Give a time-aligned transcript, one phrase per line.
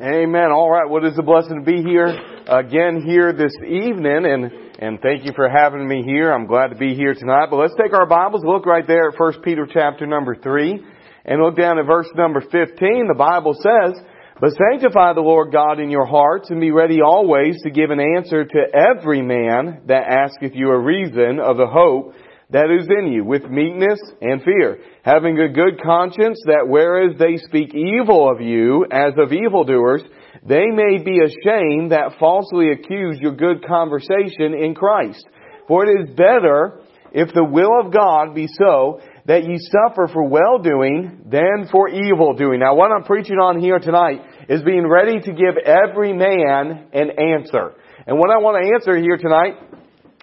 [0.00, 0.50] Amen.
[0.50, 0.88] All right.
[0.88, 2.06] Well, it is a blessing to be here
[2.48, 6.32] again here this evening, and and thank you for having me here.
[6.32, 7.48] I'm glad to be here tonight.
[7.50, 10.82] But let's take our Bibles, look right there at First Peter chapter number three,
[11.26, 13.08] and look down at verse number 15.
[13.08, 14.02] The Bible says,
[14.40, 18.00] "But sanctify the Lord God in your hearts, and be ready always to give an
[18.00, 22.14] answer to every man that asketh you a reason of the hope."
[22.52, 27.36] That is in you with meekness and fear, having a good conscience that whereas they
[27.36, 30.02] speak evil of you as of evildoers,
[30.46, 35.24] they may be ashamed that falsely accuse your good conversation in Christ.
[35.68, 36.80] For it is better,
[37.12, 41.88] if the will of God be so, that ye suffer for well doing than for
[41.88, 42.58] evil doing.
[42.60, 47.10] Now what I'm preaching on here tonight is being ready to give every man an
[47.16, 47.74] answer.
[48.06, 49.54] And what I want to answer here tonight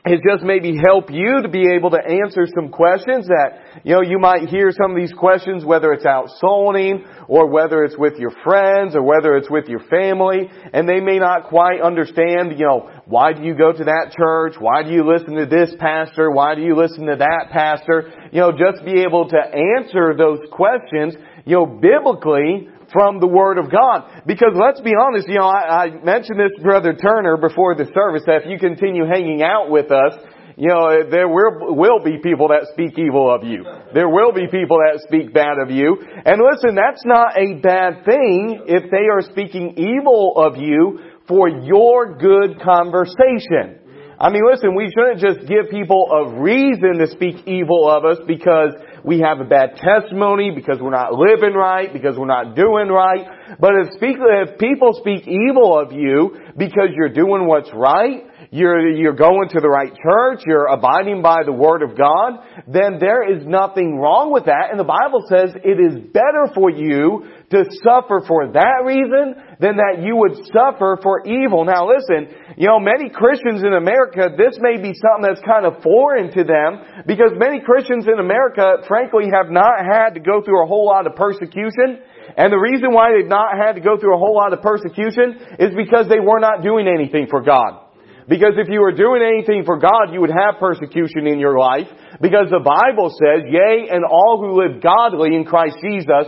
[0.06, 4.02] is just maybe help you to be able to answer some questions that, you know,
[4.02, 8.14] you might hear some of these questions, whether it's out souling, or whether it's with
[8.18, 12.66] your friends, or whether it's with your family, and they may not quite understand, you
[12.66, 14.56] know, why do you go to that church?
[14.60, 16.32] Why do you listen to this pastor?
[16.32, 18.14] Why do you listen to that pastor?
[18.32, 23.58] You know, just be able to answer those questions, you know, biblically, from the Word
[23.58, 24.24] of God.
[24.26, 28.24] Because let's be honest, you know, I, I mentioned this Brother Turner before the service
[28.26, 30.14] that if you continue hanging out with us,
[30.58, 33.64] you know, there will, will be people that speak evil of you.
[33.94, 36.02] There will be people that speak bad of you.
[36.02, 41.48] And listen, that's not a bad thing if they are speaking evil of you for
[41.48, 43.86] your good conversation.
[44.20, 48.18] I mean, listen, we shouldn't just give people a reason to speak evil of us
[48.26, 48.74] because
[49.08, 53.58] we have a bad testimony, because we're not living right, because we're not doing right.
[53.58, 58.90] But if, speak, if people speak evil of you because you're doing what's right, you're,
[58.92, 63.24] you're going to the right church, you're abiding by the Word of God, then there
[63.24, 64.72] is nothing wrong with that.
[64.72, 69.78] And the Bible says it is better for you to suffer for that reason than
[69.78, 71.66] that you would suffer for evil.
[71.66, 75.82] Now listen, you know, many Christians in America, this may be something that's kind of
[75.82, 80.62] foreign to them because many Christians in America, frankly, have not had to go through
[80.62, 82.06] a whole lot of persecution.
[82.38, 85.58] And the reason why they've not had to go through a whole lot of persecution
[85.58, 87.88] is because they were not doing anything for God.
[88.30, 91.88] Because if you were doing anything for God, you would have persecution in your life.
[92.22, 96.28] Because the Bible says, yea, and all who live godly in Christ Jesus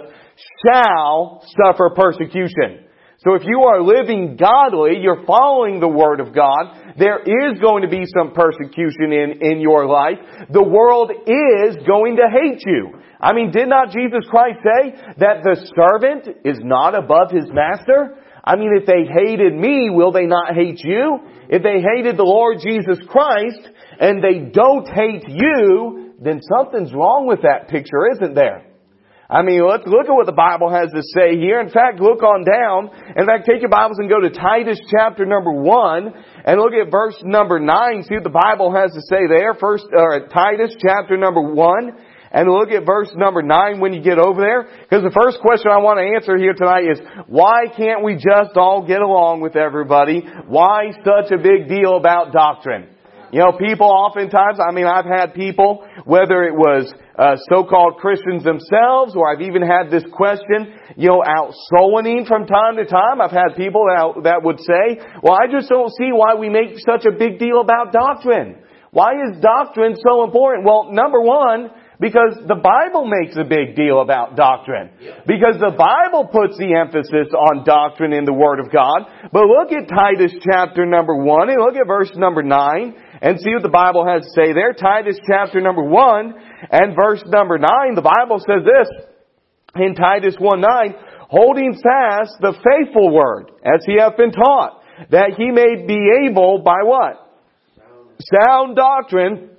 [0.66, 2.89] shall suffer persecution.
[3.20, 7.84] So if you are living godly, you're following the Word of God, there is going
[7.84, 10.20] to be some persecution in, in your life.
[10.50, 12.96] The world is going to hate you.
[13.20, 18.16] I mean, did not Jesus Christ say that the servant is not above his master?
[18.42, 21.20] I mean, if they hated me, will they not hate you?
[21.50, 23.68] If they hated the Lord Jesus Christ
[24.00, 28.69] and they don't hate you, then something's wrong with that picture, isn't there?
[29.30, 31.62] I mean, let's look at what the Bible has to say here.
[31.62, 32.90] In fact, look on down.
[33.16, 36.90] In fact, take your Bibles and go to Titus chapter number one and look at
[36.90, 38.02] verse number nine.
[38.10, 39.54] See what the Bible has to say there.
[39.54, 41.94] First, uh, Titus chapter number one
[42.32, 44.66] and look at verse number nine when you get over there.
[44.82, 48.58] Because the first question I want to answer here tonight is, why can't we just
[48.58, 50.26] all get along with everybody?
[50.48, 52.90] Why such a big deal about doctrine?
[53.32, 58.44] You know, people oftentimes, I mean, I've had people, whether it was uh, so-called Christians
[58.44, 63.22] themselves, or I've even had this question, you know, out souling from time to time.
[63.22, 66.80] I've had people that, that would say, well, I just don't see why we make
[66.80, 68.58] such a big deal about doctrine.
[68.92, 70.66] Why is doctrine so important?
[70.66, 71.70] Well, number one,
[72.00, 74.90] because the Bible makes a big deal about doctrine.
[75.28, 79.04] Because the Bible puts the emphasis on doctrine in the Word of God.
[79.34, 83.54] But look at Titus chapter number 1 and look at verse number 9 and see
[83.54, 84.74] what the Bible has to say there.
[84.74, 86.34] Titus chapter number 1
[86.72, 88.90] and verse number 9, the Bible says this
[89.76, 90.96] in Titus 1 9,
[91.30, 94.82] holding fast the faithful word as he hath been taught,
[95.12, 97.28] that he may be able by what?
[98.20, 99.52] Sound doctrine,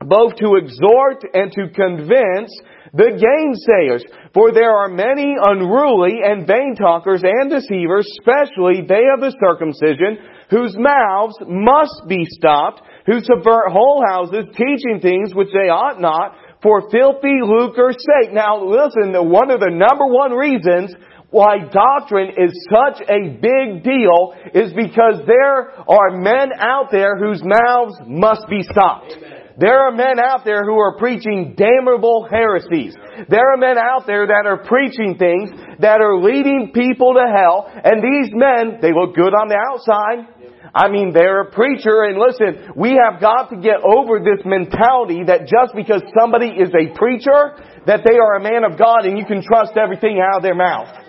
[0.00, 2.50] both to exhort and to convince
[2.94, 4.02] the gainsayers.
[4.32, 10.18] For there are many unruly and vain talkers and deceivers, especially they of the circumcision,
[10.50, 16.36] whose mouths must be stopped, who subvert whole houses, teaching things which they ought not,
[16.62, 18.34] for filthy lucre's sake.
[18.34, 20.92] Now listen, one of the number one reasons
[21.30, 27.42] why doctrine is such a big deal is because there are men out there whose
[27.44, 29.12] mouths must be stopped.
[29.12, 29.27] Amen.
[29.58, 32.94] There are men out there who are preaching damnable heresies.
[33.28, 35.50] There are men out there that are preaching things
[35.80, 37.66] that are leading people to hell.
[37.66, 40.30] And these men, they look good on the outside.
[40.74, 45.24] I mean, they're a preacher and listen, we have got to get over this mentality
[45.26, 49.18] that just because somebody is a preacher, that they are a man of God and
[49.18, 51.07] you can trust everything out of their mouth.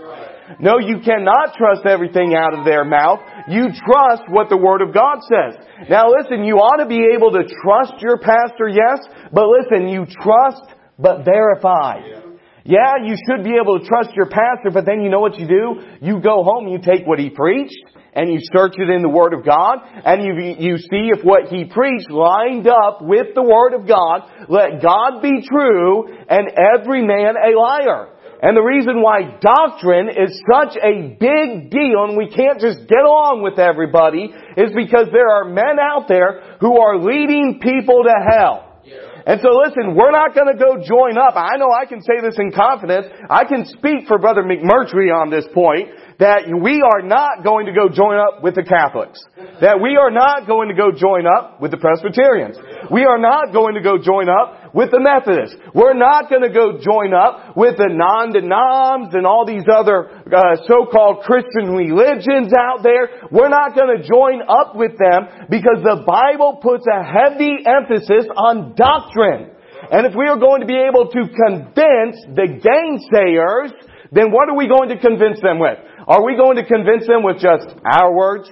[0.59, 3.19] No, you cannot trust everything out of their mouth.
[3.47, 5.61] You trust what the Word of God says.
[5.89, 8.99] Now listen, you ought to be able to trust your pastor, yes,
[9.31, 12.01] but listen, you trust but verify.
[12.65, 15.47] Yeah, you should be able to trust your pastor, but then you know what you
[15.47, 15.81] do?
[16.01, 17.81] You go home, you take what he preached,
[18.13, 21.47] and you search it in the Word of God, and you, you see if what
[21.47, 24.29] he preached lined up with the Word of God.
[24.49, 28.09] Let God be true, and every man a liar.
[28.41, 33.03] And the reason why doctrine is such a big deal and we can't just get
[33.03, 38.15] along with everybody is because there are men out there who are leading people to
[38.31, 38.69] hell.
[39.27, 41.35] And so listen, we're not going to go join up.
[41.35, 43.07] I know I can say this in confidence.
[43.29, 45.89] I can speak for Brother McMurtry on this point
[46.19, 49.23] that we are not going to go join up with the Catholics.
[49.63, 52.59] That we are not going to go join up with the Presbyterians.
[52.91, 55.55] We are not going to go join up with the Methodists.
[55.71, 60.59] We're not going to go join up with the non-denoms and all these other uh,
[60.67, 63.31] so-called Christian religions out there.
[63.31, 68.27] We're not going to join up with them because the Bible puts a heavy emphasis
[68.35, 69.55] on doctrine.
[69.87, 73.71] And if we are going to be able to convince the gainsayers,
[74.11, 75.77] then what are we going to convince them with?
[76.07, 78.49] Are we going to convince them with just our words?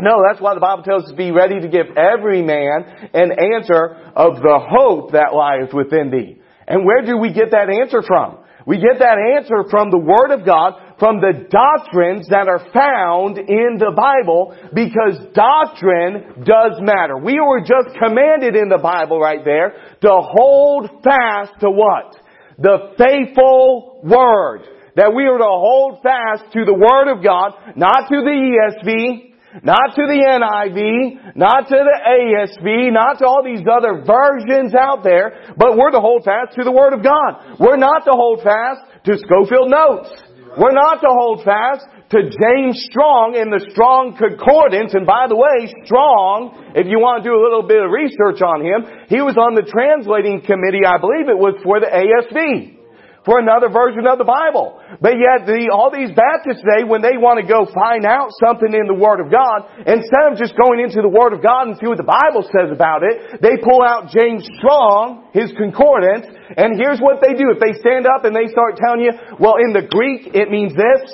[0.00, 3.32] No, that's why the Bible tells us to be ready to give every man an
[3.32, 6.40] answer of the hope that lieth within thee.
[6.66, 8.38] And where do we get that answer from?
[8.66, 13.38] We get that answer from the Word of God, from the doctrines that are found
[13.38, 17.16] in the Bible, because doctrine does matter.
[17.16, 22.19] We were just commanded in the Bible right there to hold fast to what?
[22.60, 28.08] The faithful Word that we are to hold fast to the Word of God, not
[28.12, 29.30] to the ESV,
[29.64, 35.02] not to the NIV, not to the ASV, not to all these other versions out
[35.02, 37.58] there, but we're to hold fast to the Word of God.
[37.58, 40.10] We're not to hold fast to Scofield Notes.
[40.58, 44.98] We're not to hold fast to James Strong in the Strong Concordance.
[44.98, 48.42] And by the way, Strong, if you want to do a little bit of research
[48.42, 52.80] on him, he was on the translating committee, I believe it was for the ASV
[53.22, 54.80] for another version of the Bible.
[54.98, 58.72] But yet the, all these Baptists today, when they want to go find out something
[58.72, 61.76] in the Word of God, instead of just going into the Word of God and
[61.76, 66.26] see what the Bible says about it, they pull out James Strong, his concordance,
[66.56, 67.52] and here's what they do.
[67.52, 70.72] If they stand up and they start telling you, well in the Greek it means
[70.72, 71.12] this,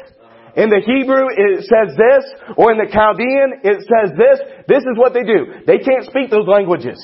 [0.57, 2.25] in the Hebrew it says this,
[2.57, 5.63] or in the Chaldean it says this, this is what they do.
[5.69, 6.97] They can't speak those languages.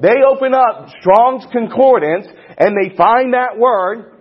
[0.00, 4.20] They open up Strong's concordance and they find that word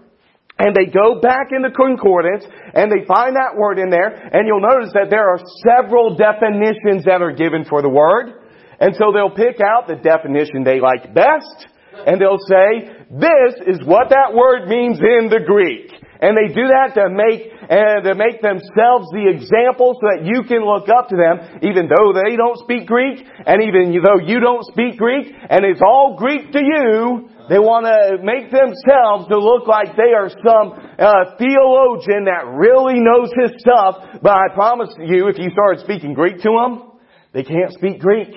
[0.60, 4.48] and they go back in the concordance and they find that word in there and
[4.48, 8.32] you'll notice that there are several definitions that are given for the word.
[8.80, 11.68] And so they'll pick out the definition they like best
[12.08, 15.99] and they'll say, this is what that word means in the Greek.
[16.20, 20.44] And they do that to make, uh, to make themselves the example so that you
[20.44, 24.44] can look up to them even though they don't speak Greek and even though you
[24.44, 29.40] don't speak Greek and it's all Greek to you, they want to make themselves to
[29.40, 34.20] look like they are some uh, theologian that really knows his stuff.
[34.22, 37.00] But I promise you, if you started speaking Greek to them,
[37.34, 38.30] they can't speak Greek.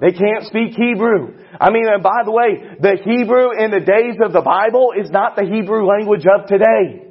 [0.00, 1.38] They can't speak Hebrew.
[1.60, 5.10] I mean, and by the way, the Hebrew in the days of the Bible is
[5.10, 7.07] not the Hebrew language of today.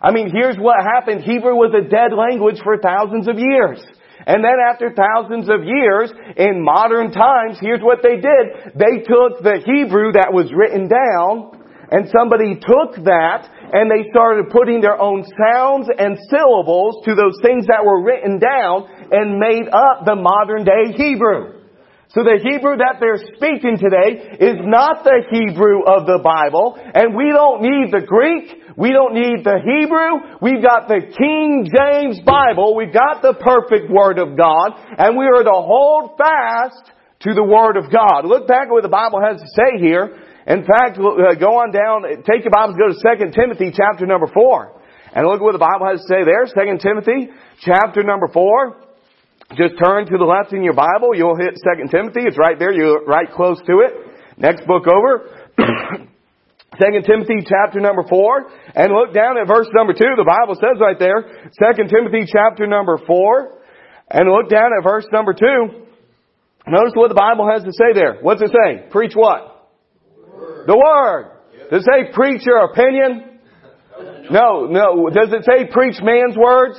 [0.00, 1.22] I mean, here's what happened.
[1.22, 3.82] Hebrew was a dead language for thousands of years.
[4.26, 8.74] And then after thousands of years, in modern times, here's what they did.
[8.76, 11.56] They took the Hebrew that was written down,
[11.90, 17.40] and somebody took that, and they started putting their own sounds and syllables to those
[17.40, 21.58] things that were written down, and made up the modern day Hebrew.
[22.12, 27.16] So the Hebrew that they're speaking today is not the Hebrew of the Bible, and
[27.16, 30.38] we don't need the Greek, we don't need the Hebrew.
[30.38, 32.78] We've got the King James Bible.
[32.78, 34.78] We've got the perfect Word of God.
[34.94, 36.94] And we are to hold fast
[37.26, 38.22] to the Word of God.
[38.22, 40.22] Look back at what the Bible has to say here.
[40.46, 44.30] In fact, uh, go on down, take your Bibles, go to 2 Timothy chapter number
[44.30, 44.78] 4.
[45.10, 46.46] And look at what the Bible has to say there.
[46.46, 48.78] 2 Timothy chapter number 4.
[49.58, 51.18] Just turn to the left in your Bible.
[51.18, 52.30] You'll hit 2 Timothy.
[52.30, 52.70] It's right there.
[52.70, 54.38] You're right close to it.
[54.38, 55.34] Next book over.
[56.78, 60.14] Second Timothy chapter number four, and look down at verse number two.
[60.16, 63.58] The Bible says right there, Second Timothy chapter number four,
[64.10, 65.84] and look down at verse number two.
[66.66, 68.18] Notice what the Bible has to say there.
[68.20, 68.88] What's it say?
[68.90, 69.70] Preach what?
[70.14, 70.66] Word.
[70.68, 71.38] The Word.
[71.70, 73.40] Does it say preach your opinion?
[74.30, 75.10] No, no.
[75.10, 76.78] Does it say preach man's words?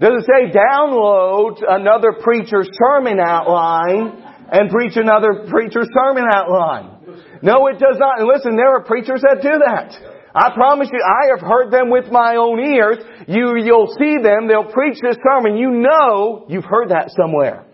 [0.00, 6.95] Does it say download another preacher's sermon outline and preach another preacher's sermon outline?
[7.42, 8.20] No, it does not.
[8.20, 9.92] And listen, there are preachers that do that.
[10.36, 12.98] I promise you, I have heard them with my own ears.
[13.26, 15.56] You, you'll see them, they'll preach this sermon.
[15.56, 17.64] You know you've heard that somewhere.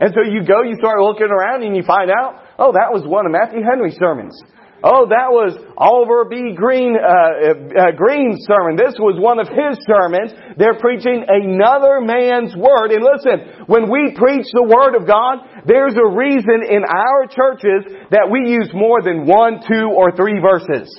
[0.00, 3.06] And so you go, you start looking around and you find out, oh, that was
[3.06, 4.36] one of Matthew Henry's sermons.
[4.82, 6.58] Oh, that was Oliver B.
[6.58, 8.74] Greene, uh, uh, Greene's sermon.
[8.74, 10.34] This was one of his sermons.
[10.58, 12.90] They're preaching another man's word.
[12.90, 17.94] And listen, when we preach the word of God, there's a reason in our churches
[18.10, 20.90] that we use more than one, two, or three verses.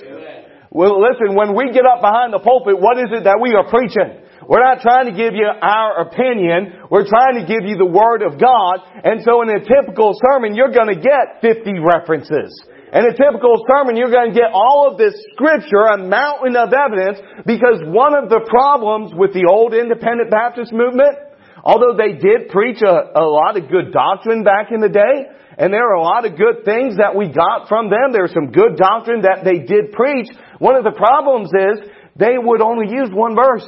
[0.72, 3.68] Well, listen, when we get up behind the pulpit, what is it that we are
[3.68, 4.24] preaching?
[4.48, 6.88] We're not trying to give you our opinion.
[6.90, 8.80] We're trying to give you the Word of God.
[9.04, 12.52] And so in a typical sermon, you're going to get 50 references.
[12.94, 16.70] In a typical sermon, you're going to get all of this scripture, a mountain of
[16.70, 21.18] evidence, because one of the problems with the old independent Baptist movement,
[21.66, 25.26] although they did preach a, a lot of good doctrine back in the day,
[25.58, 28.54] and there are a lot of good things that we got from them, there's some
[28.54, 30.30] good doctrine that they did preach,
[30.62, 33.66] one of the problems is they would only use one verse.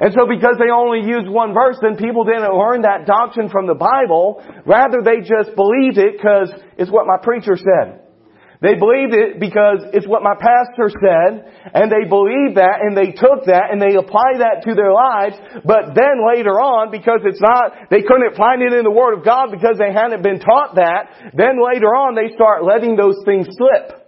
[0.00, 3.68] And so because they only used one verse, then people didn't learn that doctrine from
[3.68, 4.40] the Bible.
[4.64, 8.07] Rather, they just believed it because it's what my preacher said.
[8.60, 11.46] They believed it because it's what my pastor said,
[11.78, 15.38] and they believed that, and they took that, and they applied that to their lives,
[15.62, 19.24] but then later on, because it's not, they couldn't find it in the Word of
[19.24, 23.46] God because they hadn't been taught that, then later on they start letting those things
[23.54, 23.98] slip.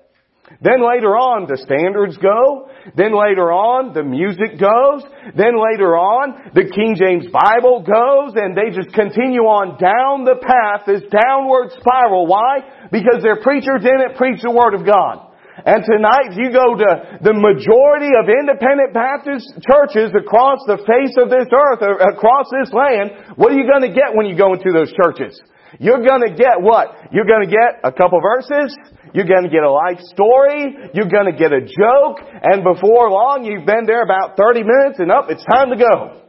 [0.59, 2.69] Then later on, the standards go.
[2.99, 5.07] Then later on, the music goes.
[5.39, 10.43] Then later on, the King James Bible goes, and they just continue on down the
[10.43, 12.27] path, this downward spiral.
[12.27, 12.67] Why?
[12.91, 15.31] Because their preacher didn't preach the Word of God.
[15.65, 21.15] And tonight, if you go to the majority of independent Baptist churches across the face
[21.21, 24.57] of this earth, across this land, what are you going to get when you go
[24.57, 25.37] into those churches?
[25.79, 27.13] You're going to get what?
[27.13, 28.75] You're going to get a couple verses.
[29.13, 30.91] You're going to get a life story.
[30.95, 32.25] You're going to get a joke.
[32.25, 36.25] And before long, you've been there about 30 minutes and up, it's time to go.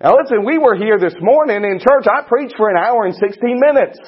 [0.00, 2.06] Now listen, we were here this morning in church.
[2.08, 3.98] I preached for an hour and 16 minutes.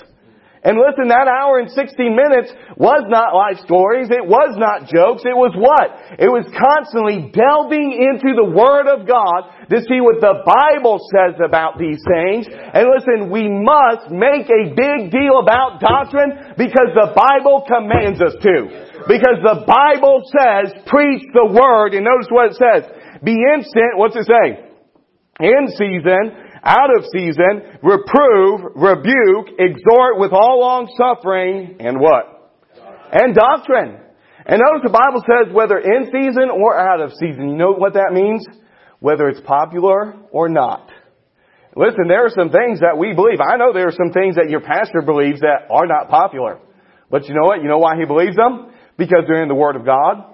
[0.62, 4.14] And listen, that hour and 16 minutes was not life stories.
[4.14, 5.26] It was not jokes.
[5.26, 5.90] It was what?
[6.22, 11.34] It was constantly delving into the Word of God to see what the Bible says
[11.42, 12.46] about these things.
[12.46, 18.38] And listen, we must make a big deal about doctrine because the Bible commands us
[18.38, 18.56] to.
[19.10, 21.98] Because the Bible says, preach the Word.
[21.98, 22.86] And notice what it says.
[23.26, 24.62] Be instant, what's it say?
[25.42, 32.54] In season, out of season, reprove, rebuke, exhort with all long suffering, and what?
[33.12, 33.98] And doctrine.
[34.46, 37.50] And notice the Bible says whether in season or out of season.
[37.50, 38.46] You know what that means?
[39.00, 40.90] Whether it's popular or not.
[41.74, 43.40] Listen, there are some things that we believe.
[43.40, 46.58] I know there are some things that your pastor believes that are not popular.
[47.10, 47.62] But you know what?
[47.62, 48.72] You know why he believes them?
[48.98, 50.31] Because they're in the Word of God.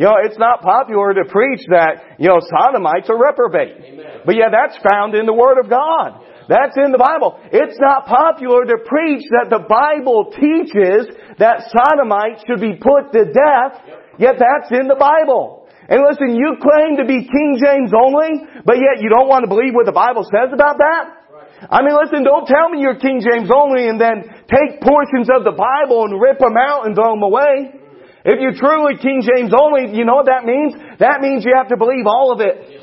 [0.00, 3.84] You know, it's not popular to preach that, you know, sodomites are reprobate.
[3.84, 4.24] Amen.
[4.24, 6.24] But yeah, that's found in the Word of God.
[6.48, 7.36] That's in the Bible.
[7.52, 11.04] It's not popular to preach that the Bible teaches
[11.36, 13.76] that sodomites should be put to death,
[14.16, 15.68] yet that's in the Bible.
[15.92, 19.52] And listen, you claim to be King James only, but yet you don't want to
[19.52, 21.28] believe what the Bible says about that?
[21.68, 25.44] I mean, listen, don't tell me you're King James only and then take portions of
[25.44, 27.79] the Bible and rip them out and throw them away.
[28.24, 30.74] If you're truly King James only, you know what that means?
[30.98, 32.80] That means you have to believe all of it.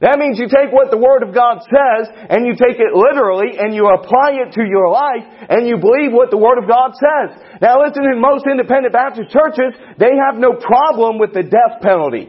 [0.00, 3.56] That means you take what the Word of God says and you take it literally
[3.56, 6.92] and you apply it to your life and you believe what the Word of God
[6.92, 7.32] says.
[7.64, 12.28] Now listen, in most independent Baptist churches, they have no problem with the death penalty.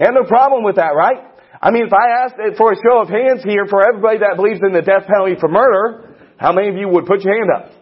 [0.00, 1.20] They have no problem with that, right?
[1.60, 4.60] I mean, if I asked for a show of hands here for everybody that believes
[4.64, 7.72] in the death penalty for murder, how many of you would put your hand up?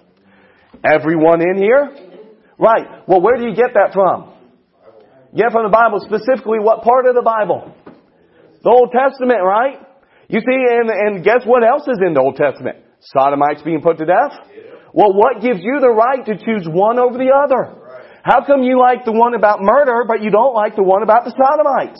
[0.82, 2.11] Everyone in here?
[2.62, 3.02] Right.
[3.10, 4.30] Well, where do you get that from?
[5.34, 5.98] Get from the Bible.
[5.98, 7.74] Specifically, what part of the Bible?
[8.62, 9.82] The Old Testament, right?
[10.30, 12.78] You see, and, and guess what else is in the Old Testament?
[13.02, 14.38] Sodomites being put to death?
[14.94, 17.82] Well, what gives you the right to choose one over the other?
[18.22, 21.26] How come you like the one about murder, but you don't like the one about
[21.26, 21.98] the Sodomites?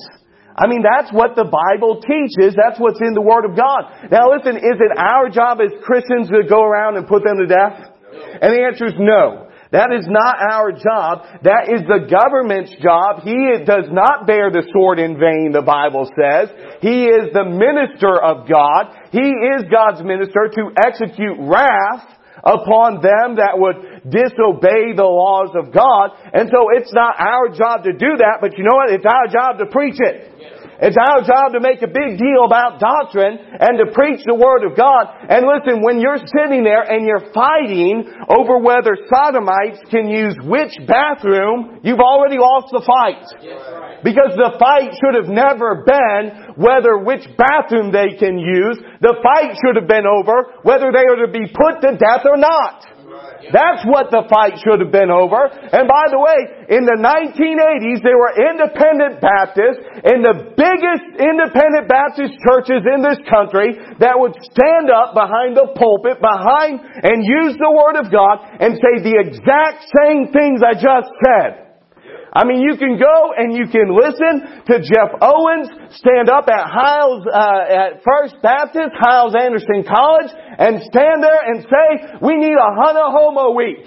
[0.54, 2.54] I mean, that's what the Bible teaches.
[2.54, 4.14] That's what's in the Word of God.
[4.14, 7.50] Now listen, is it our job as Christians to go around and put them to
[7.50, 7.98] death?
[8.38, 9.50] And the answer is no.
[9.72, 11.24] That is not our job.
[11.48, 13.24] That is the government's job.
[13.24, 16.52] He does not bear the sword in vain, the Bible says.
[16.84, 18.92] He is the minister of God.
[19.10, 22.04] He is God's minister to execute wrath
[22.44, 26.20] upon them that would disobey the laws of God.
[26.36, 28.92] And so it's not our job to do that, but you know what?
[28.92, 30.60] It's our job to preach it.
[30.82, 34.66] It's our job to make a big deal about doctrine and to preach the Word
[34.66, 35.14] of God.
[35.30, 40.74] And listen, when you're sitting there and you're fighting over whether sodomites can use which
[40.90, 43.22] bathroom, you've already lost the fight.
[44.02, 48.82] Because the fight should have never been whether which bathroom they can use.
[48.98, 52.34] The fight should have been over whether they are to be put to death or
[52.34, 53.01] not.
[53.50, 55.50] That's what the fight should have been over.
[55.50, 56.38] And by the way,
[56.70, 63.18] in the 1980s, there were independent Baptists in the biggest independent Baptist churches in this
[63.26, 68.42] country that would stand up behind the pulpit, behind, and use the Word of God
[68.60, 71.61] and say the exact same things I just said.
[72.32, 75.68] I mean, you can go and you can listen to Jeff Owens
[76.00, 81.60] stand up at Hyles, uh, at First Baptist, Hyles Anderson College, and stand there and
[81.60, 83.84] say, we need a Hana Homo week.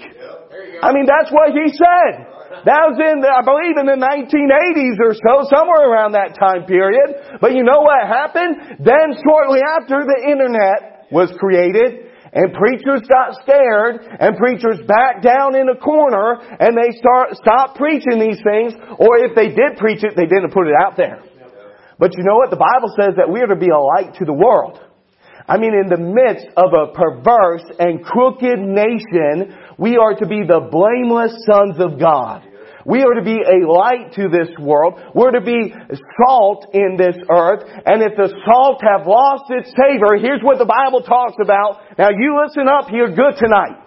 [0.78, 2.36] I mean, that's what he said.
[2.64, 6.64] That was in, the, I believe, in the 1980s or so, somewhere around that time
[6.70, 7.38] period.
[7.40, 8.78] But you know what happened?
[8.78, 12.05] Then shortly after, the internet was created,
[12.36, 17.78] and preachers got scared and preachers backed down in a corner and they start, stopped
[17.78, 21.24] preaching these things or if they did preach it, they didn't put it out there.
[21.98, 22.50] But you know what?
[22.50, 24.78] The Bible says that we are to be a light to the world.
[25.48, 30.42] I mean, in the midst of a perverse and crooked nation, we are to be
[30.44, 32.44] the blameless sons of God.
[32.86, 35.02] We are to be a light to this world.
[35.10, 35.74] We're to be
[36.22, 37.66] salt in this earth.
[37.82, 41.82] And if the salt have lost its savor, here's what the Bible talks about.
[41.98, 43.82] Now you listen up here good tonight.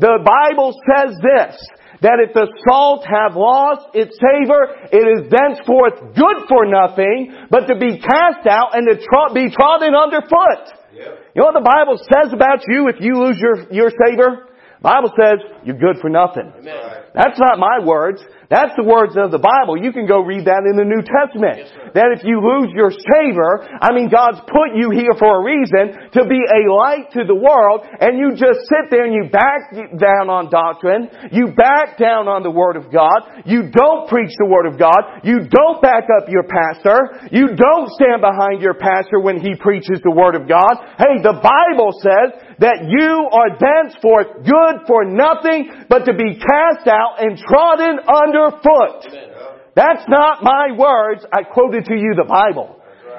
[0.00, 1.60] The Bible says this,
[2.00, 7.66] that if the salt have lost its savor, it is thenceforth good for nothing, but
[7.66, 8.96] to be cast out and to
[9.34, 10.72] be trodden underfoot.
[10.94, 11.34] Yep.
[11.34, 14.48] You know what the Bible says about you if you lose your, your savor?
[14.78, 16.52] The Bible says you're good for nothing.
[16.58, 17.07] Amen.
[17.14, 18.20] That's not my words.
[18.48, 19.76] That's the words of the Bible.
[19.76, 21.68] You can go read that in the New Testament.
[21.68, 25.42] Yes, that if you lose your savor, I mean, God's put you here for a
[25.44, 29.28] reason to be a light to the world, and you just sit there and you
[29.28, 29.68] back
[30.00, 31.12] down on doctrine.
[31.28, 33.44] You back down on the Word of God.
[33.44, 35.24] You don't preach the Word of God.
[35.28, 37.28] You don't back up your pastor.
[37.28, 40.72] You don't stand behind your pastor when he preaches the Word of God.
[40.96, 42.32] Hey, the Bible says
[42.64, 48.54] that you are thenceforth good for nothing but to be cast out and trodden under
[48.54, 49.38] underfoot.
[49.74, 51.24] That's not my words.
[51.32, 52.76] I quoted to you the Bible.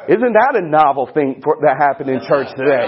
[0.09, 2.83] Isn't that a novel thing for, that happened in church today?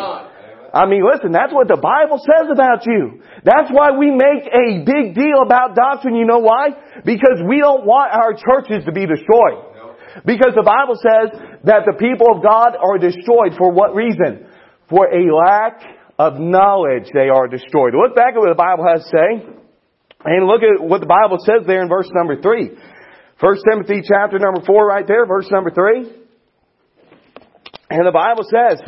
[0.73, 3.21] I mean, listen, that's what the Bible says about you.
[3.43, 6.15] That's why we make a big deal about doctrine.
[6.15, 6.71] You know why?
[7.03, 9.71] Because we don't want our churches to be destroyed.
[10.23, 11.31] Because the Bible says
[11.63, 14.47] that the people of God are destroyed for what reason?
[14.87, 15.79] For a lack
[16.19, 17.95] of knowledge they are destroyed.
[17.95, 19.60] Look back at what the Bible has to say.
[20.25, 22.69] And look at what the Bible says there in verse number 3.
[23.39, 26.21] 1 Timothy chapter number 4 right there, verse number 3.
[27.89, 28.79] And the Bible says,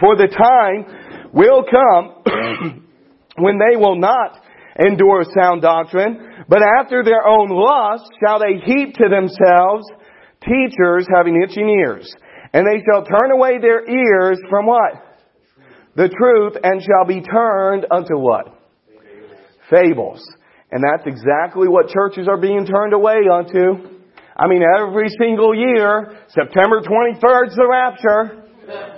[0.00, 2.22] For the time will come
[3.36, 4.40] when they will not
[4.78, 9.84] endure sound doctrine, but after their own lust shall they heap to themselves
[10.42, 12.08] teachers having itching ears.
[12.52, 14.92] And they shall turn away their ears from what?
[15.96, 18.55] The truth and shall be turned unto what?
[19.70, 20.22] Fables.
[20.70, 23.96] And that's exactly what churches are being turned away onto.
[24.36, 28.42] I mean, every single year, September 23rd is the rapture.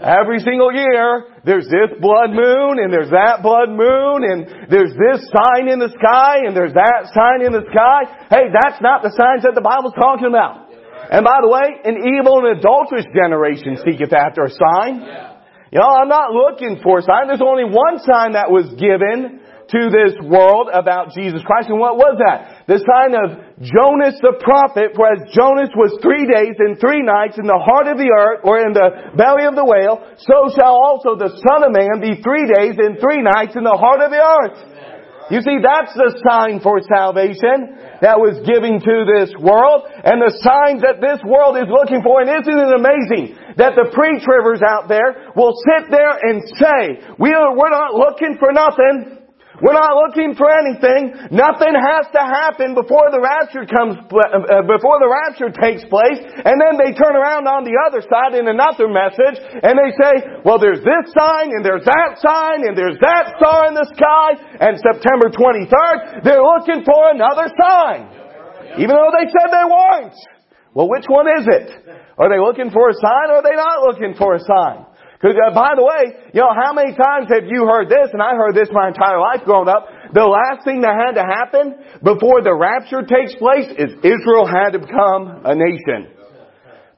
[0.00, 5.20] Every single year, there's this blood moon, and there's that blood moon, and there's this
[5.28, 8.08] sign in the sky, and there's that sign in the sky.
[8.32, 10.72] Hey, that's not the signs that the Bible's talking about.
[11.12, 15.04] And by the way, an evil and adulterous generation seeketh after a sign.
[15.68, 17.28] You know, I'm not looking for a sign.
[17.28, 21.68] There's only one sign that was given to this world about Jesus Christ.
[21.68, 22.64] And what was that?
[22.64, 23.28] The sign of
[23.60, 27.88] Jonas the prophet, for as Jonas was three days and three nights in the heart
[27.88, 31.68] of the earth, or in the belly of the whale, so shall also the Son
[31.68, 34.78] of Man be three days and three nights in the heart of the earth.
[35.28, 40.32] You see, that's the sign for salvation that was given to this world and the
[40.40, 42.24] signs that this world is looking for.
[42.24, 47.36] And isn't it amazing that the pre-trivers out there will sit there and say, we
[47.36, 49.17] are, we're not looking for nothing.
[49.58, 51.34] We're not looking for anything.
[51.34, 56.22] Nothing has to happen before the rapture comes, uh, before the rapture takes place.
[56.22, 60.14] And then they turn around on the other side in another message and they say,
[60.46, 64.38] well, there's this sign and there's that sign and there's that star in the sky.
[64.62, 68.06] And September 23rd, they're looking for another sign.
[68.78, 70.18] Even though they said they weren't.
[70.70, 71.98] Well, which one is it?
[72.14, 74.86] Are they looking for a sign or are they not looking for a sign?
[75.18, 78.22] Because, uh, by the way, you know, how many times have you heard this, and
[78.22, 81.74] I heard this my entire life growing up, the last thing that had to happen
[82.06, 86.14] before the rapture takes place is Israel had to become a nation.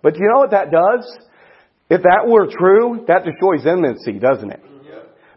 [0.03, 1.09] But you know what that does?
[1.89, 4.61] If that were true, that destroys imminency, doesn't it?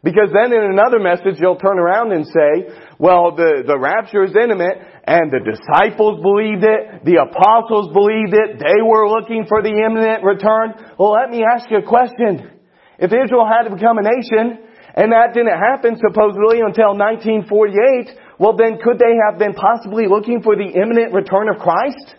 [0.04, 2.68] Because then in another message, you'll turn around and say,
[3.00, 8.60] well, the, the rapture is imminent, and the disciples believed it, the apostles believed it,
[8.60, 10.76] they were looking for the imminent return.
[11.00, 12.52] Well, let me ask you a question.
[13.00, 14.60] If Israel had to become a nation,
[14.96, 20.42] and that didn't happen supposedly until 1948, well then could they have been possibly looking
[20.42, 22.16] for the imminent return of Christ?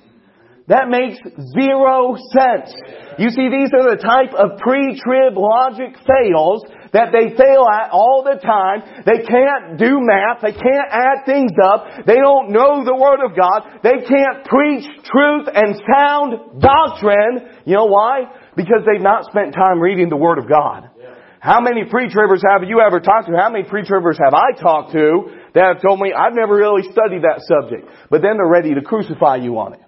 [0.66, 1.20] That makes
[1.52, 2.72] zero sense.
[3.20, 6.64] You see, these are the type of pre-trib logic fails
[6.96, 8.80] that they fail at all the time.
[9.04, 10.40] They can't do math.
[10.40, 12.06] They can't add things up.
[12.06, 13.82] They don't know the Word of God.
[13.82, 17.60] They can't preach truth and sound doctrine.
[17.66, 18.24] You know why?
[18.56, 20.90] Because they've not spent time reading the Word of God.
[21.40, 23.36] How many pre-tribbers have you ever talked to?
[23.36, 27.20] How many pre-tribbers have I talked to that have told me, I've never really studied
[27.20, 29.80] that subject, but then they're ready to crucify you on it.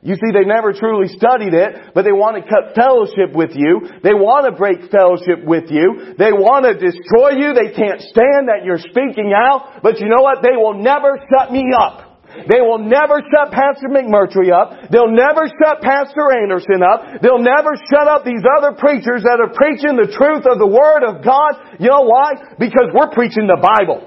[0.00, 3.98] You see, they never truly studied it, but they want to cut fellowship with you.
[4.02, 6.14] They want to break fellowship with you.
[6.14, 7.50] They want to destroy you.
[7.50, 9.82] They can't stand that you're speaking out.
[9.82, 10.38] But you know what?
[10.42, 12.07] They will never shut me up.
[12.28, 14.92] They will never shut Pastor McMurtry up.
[14.92, 17.24] They'll never shut Pastor Anderson up.
[17.24, 21.02] They'll never shut up these other preachers that are preaching the truth of the Word
[21.08, 21.80] of God.
[21.80, 22.56] You know why?
[22.60, 24.04] Because we're preaching the Bible.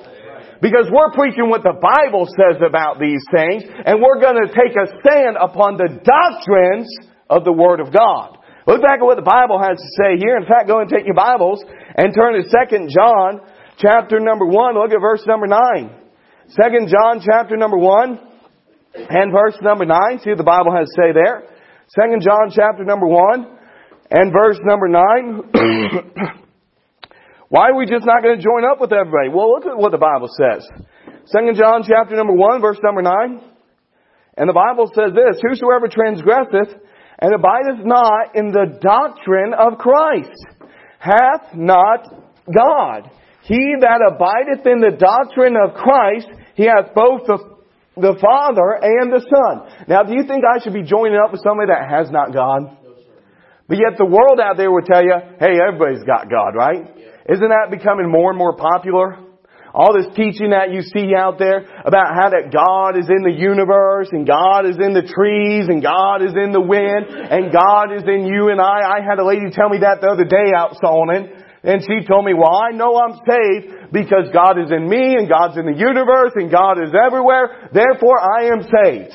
[0.61, 4.77] Because we're preaching what the Bible says about these things, and we're going to take
[4.77, 6.85] a stand upon the doctrines
[7.25, 8.37] of the Word of God.
[8.69, 10.37] Look back at what the Bible has to say here.
[10.37, 13.41] In fact, go and take your Bibles and turn to 2 John
[13.81, 14.77] chapter number 1.
[14.77, 16.00] Look at verse number 9.
[16.51, 18.19] 2 John chapter number 1
[18.93, 20.19] and verse number 9.
[20.19, 21.47] See what the Bible has to say there.
[21.95, 23.57] 2 John chapter number 1
[24.11, 25.47] and verse number 9.
[27.47, 29.29] Why are we just not going to join up with everybody?
[29.29, 30.67] Well, look at what the Bible says.
[31.31, 33.39] 2 John chapter number 1, verse number 9.
[34.35, 36.75] And the Bible says this, Whosoever transgresseth
[37.19, 40.35] and abideth not in the doctrine of Christ
[40.99, 42.11] hath not
[42.53, 43.09] God.
[43.43, 47.37] He that abideth in the doctrine of Christ, he hath both the,
[47.97, 49.87] the Father and the Son.
[49.87, 52.77] Now, do you think I should be joining up with somebody that has not God?
[53.67, 56.85] But yet the world out there would tell you, hey, everybody's got God, right?
[57.29, 59.17] Isn't that becoming more and more popular?
[59.73, 63.31] All this teaching that you see out there about how that God is in the
[63.31, 67.95] universe and God is in the trees and God is in the wind and God
[67.95, 68.83] is in you and I.
[68.83, 72.25] I had a lady tell me that the other day out Solomon and she told
[72.25, 75.77] me, well, I know I'm saved because God is in me and God's in the
[75.77, 77.69] universe and God is everywhere.
[77.71, 79.13] Therefore I am saved.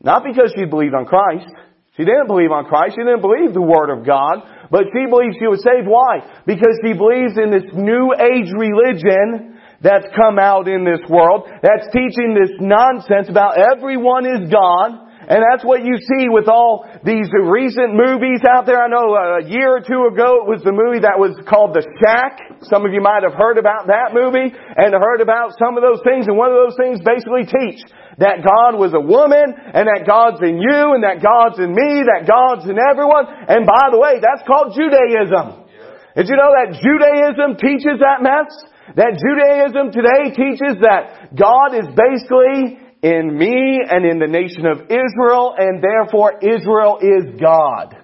[0.00, 1.52] Not because she believed on Christ.
[1.96, 2.96] She didn't believe on Christ.
[2.96, 4.40] She didn't believe the Word of God.
[4.72, 5.84] But she believes she was saved.
[5.84, 6.24] Why?
[6.48, 11.92] Because she believes in this new age religion that's come out in this world that's
[11.92, 15.11] teaching this nonsense about everyone is God.
[15.22, 18.82] And that's what you see with all these recent movies out there.
[18.82, 21.78] I know uh, a year or two ago it was the movie that was called
[21.78, 22.66] The Shack.
[22.66, 26.02] Some of you might have heard about that movie and heard about some of those
[26.02, 26.26] things.
[26.26, 27.86] And one of those things basically teach
[28.18, 32.04] that God was a woman, and that God's in you, and that God's in me,
[32.04, 33.24] that God's in everyone.
[33.24, 35.64] And by the way, that's called Judaism.
[36.12, 38.52] Did you know that Judaism teaches that mess?
[39.00, 44.82] That Judaism today teaches that God is basically in me and in the nation of
[44.82, 47.96] Israel, and therefore Israel is God.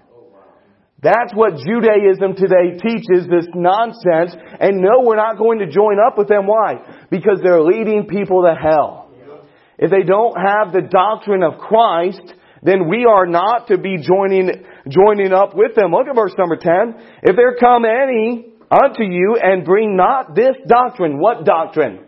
[1.00, 4.34] That's what Judaism today teaches, this nonsense.
[4.58, 6.48] And no, we're not going to join up with them.
[6.48, 7.06] Why?
[7.08, 9.08] Because they're leading people to hell.
[9.78, 12.34] If they don't have the doctrine of Christ,
[12.64, 14.50] then we are not to be joining,
[14.88, 15.92] joining up with them.
[15.92, 16.96] Look at verse number 10.
[17.22, 22.07] If there come any unto you and bring not this doctrine, what doctrine?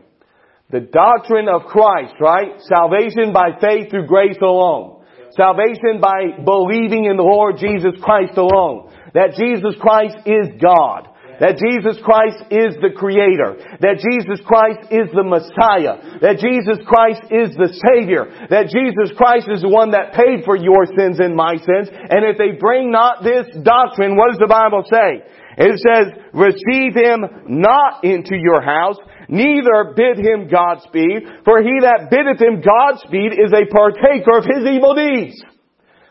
[0.71, 2.61] The doctrine of Christ, right?
[2.63, 5.03] Salvation by faith through grace alone.
[5.37, 8.93] Salvation by believing in the Lord Jesus Christ alone.
[9.15, 15.09] That Jesus Christ is God that Jesus Christ is the Creator, that Jesus Christ is
[15.17, 20.13] the Messiah, that Jesus Christ is the Savior, that Jesus Christ is the one that
[20.13, 24.37] paid for your sins and my sins, and if they bring not this doctrine, what
[24.37, 25.25] does the Bible say?
[25.57, 32.11] It says, receive him not into your house, neither bid him Godspeed, for he that
[32.11, 35.39] biddeth him Godspeed is a partaker of his evil deeds.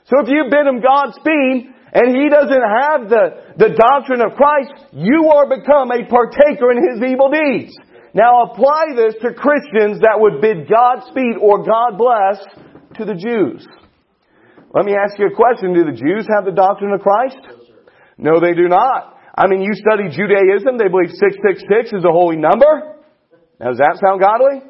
[0.07, 3.25] So if you bid him Godspeed, and he doesn't have the,
[3.57, 7.73] the doctrine of Christ, you are become a partaker in his evil deeds.
[8.13, 12.41] Now apply this to Christians that would bid Godspeed or God bless
[12.97, 13.65] to the Jews.
[14.73, 15.73] Let me ask you a question.
[15.73, 17.41] Do the Jews have the doctrine of Christ?
[18.17, 19.17] No, they do not.
[19.33, 22.98] I mean, you study Judaism, they believe 666 is a holy number.
[23.59, 24.63] Now, does that sound godly?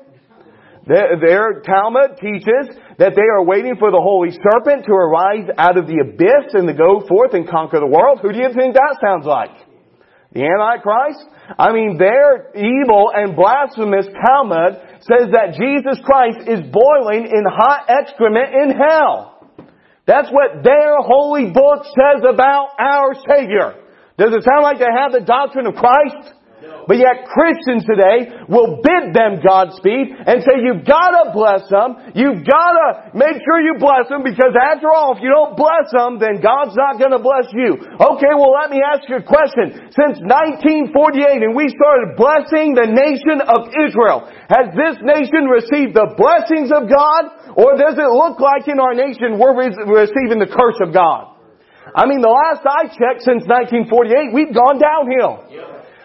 [0.89, 5.85] their, Talmud teaches that they are waiting for the holy serpent to arise out of
[5.85, 8.19] the abyss and to go forth and conquer the world.
[8.21, 9.53] Who do you think that sounds like?
[10.33, 11.25] The Antichrist?
[11.57, 17.85] I mean, their evil and blasphemous Talmud says that Jesus Christ is boiling in hot
[17.89, 19.45] excrement in hell.
[20.05, 23.77] That's what their holy book says about our Savior.
[24.17, 26.33] Does it sound like they have the doctrine of Christ?
[26.59, 32.13] But yet Christians today will bid them Godspeed and say you've gotta bless them.
[32.17, 36.17] You've gotta make sure you bless them because after all, if you don't bless them,
[36.17, 37.77] then God's not gonna bless you.
[37.77, 39.93] Okay, well let me ask you a question.
[39.93, 46.11] Since 1948 and we started blessing the nation of Israel, has this nation received the
[46.17, 50.81] blessings of God or does it look like in our nation we're receiving the curse
[50.81, 51.37] of God?
[51.95, 55.41] I mean, the last I checked since 1948, we've gone downhill.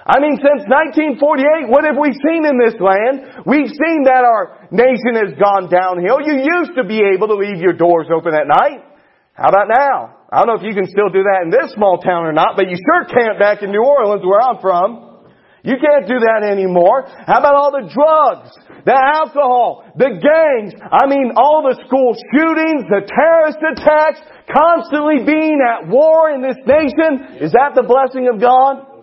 [0.04, 3.48] I mean, since 1948, what have we seen in this land?
[3.48, 6.20] We've seen that our nation has gone downhill.
[6.20, 8.84] You used to be able to leave your doors open at night.
[9.32, 10.28] How about now?
[10.28, 12.52] I don't know if you can still do that in this small town or not,
[12.52, 15.24] but you sure can't back in New Orleans where I'm from.
[15.64, 17.08] You can't do that anymore.
[17.24, 18.52] How about all the drugs,
[18.84, 20.76] the alcohol, the gangs?
[20.84, 24.20] I mean, all the school shootings, the terrorist attacks,
[24.52, 27.40] constantly being at war in this nation.
[27.40, 28.93] Is that the blessing of God?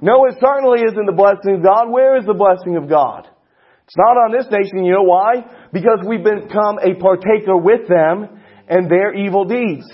[0.00, 1.90] No, it certainly isn't the blessing of God.
[1.90, 3.26] Where is the blessing of God?
[3.86, 4.84] It's not on this nation.
[4.84, 5.46] You know why?
[5.72, 9.86] Because we've become a partaker with them and their evil deeds.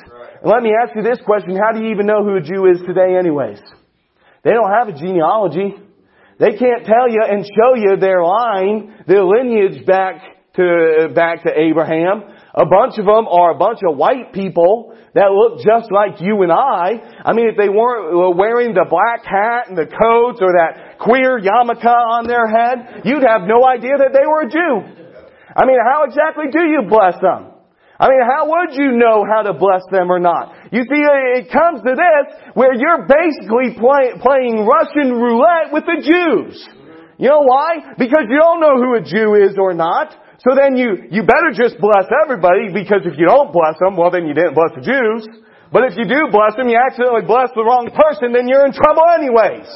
[0.43, 1.57] And let me ask you this question.
[1.57, 3.61] How do you even know who a Jew is today anyways?
[4.43, 5.77] They don't have a genealogy.
[6.41, 10.23] They can't tell you and show you their line, their lineage back
[10.57, 12.25] to, back to Abraham.
[12.55, 16.45] A bunch of them are a bunch of white people that look just like you
[16.45, 17.01] and I.
[17.25, 21.01] I mean, if they weren't uh, wearing the black hat and the coats or that
[21.01, 24.85] queer yarmulke on their head, you'd have no idea that they were a Jew.
[25.57, 27.53] I mean, how exactly do you bless them?
[27.97, 30.53] I mean, how would you know how to bless them or not?
[30.73, 31.03] You see,
[31.39, 36.57] it comes to this where you're basically play, playing Russian roulette with the Jews.
[37.17, 37.97] You know why?
[37.97, 40.17] Because you don't know who a Jew is or not.
[40.43, 44.11] So then you, you better just bless everybody because if you don't bless them, well
[44.11, 45.23] then you didn't bless the Jews.
[45.71, 48.75] But if you do bless them, you accidentally bless the wrong person, then you're in
[48.75, 49.71] trouble anyways.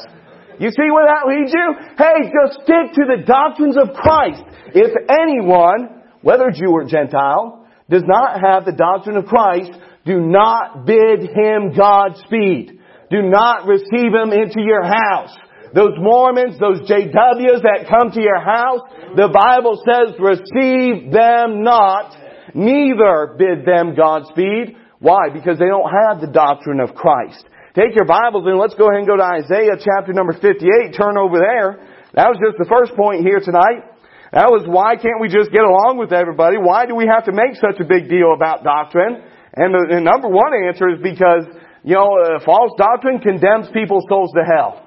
[0.58, 1.66] You see where that leads you?
[1.94, 4.42] Hey, just stick to the doctrines of Christ.
[4.74, 9.70] If anyone, whether Jew or Gentile, does not have the doctrine of Christ,
[10.04, 12.80] do not bid him Godspeed.
[13.10, 15.34] Do not receive him into your house.
[15.74, 18.80] Those Mormons, those JWs that come to your house,
[19.16, 22.14] the Bible says, receive them not,
[22.54, 24.76] neither bid them Godspeed.
[25.00, 25.28] Why?
[25.32, 27.44] Because they don't have the doctrine of Christ.
[27.74, 30.96] Take your Bibles and let's go ahead and go to Isaiah chapter number 58.
[30.96, 31.84] Turn over there.
[32.14, 33.84] That was just the first point here tonight.
[34.32, 36.56] That was why can't we just get along with everybody?
[36.56, 39.20] Why do we have to make such a big deal about doctrine?
[39.54, 41.44] And the, number one answer is because,
[41.84, 44.85] you know, uh, false doctrine condemns people's souls to hell.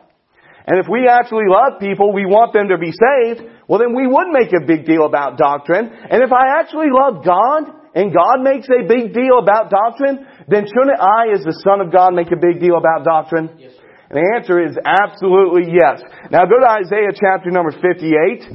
[0.70, 4.06] And if we actually love people, we want them to be saved, well then we
[4.06, 5.90] would make a big deal about doctrine.
[5.90, 10.70] And if I actually love God, and God makes a big deal about doctrine, then
[10.70, 13.50] shouldn't I, as the Son of God, make a big deal about doctrine?
[13.58, 13.74] Yes,
[14.10, 16.06] and the answer is absolutely yes.
[16.30, 18.46] Now go to Isaiah chapter number 58,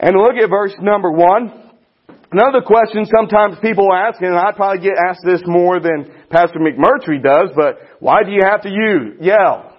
[0.00, 1.70] and look at verse number 1.
[2.32, 7.22] Another question sometimes people ask, and I probably get asked this more than Pastor McMurtry
[7.22, 9.69] does, but why do you have to use, yell?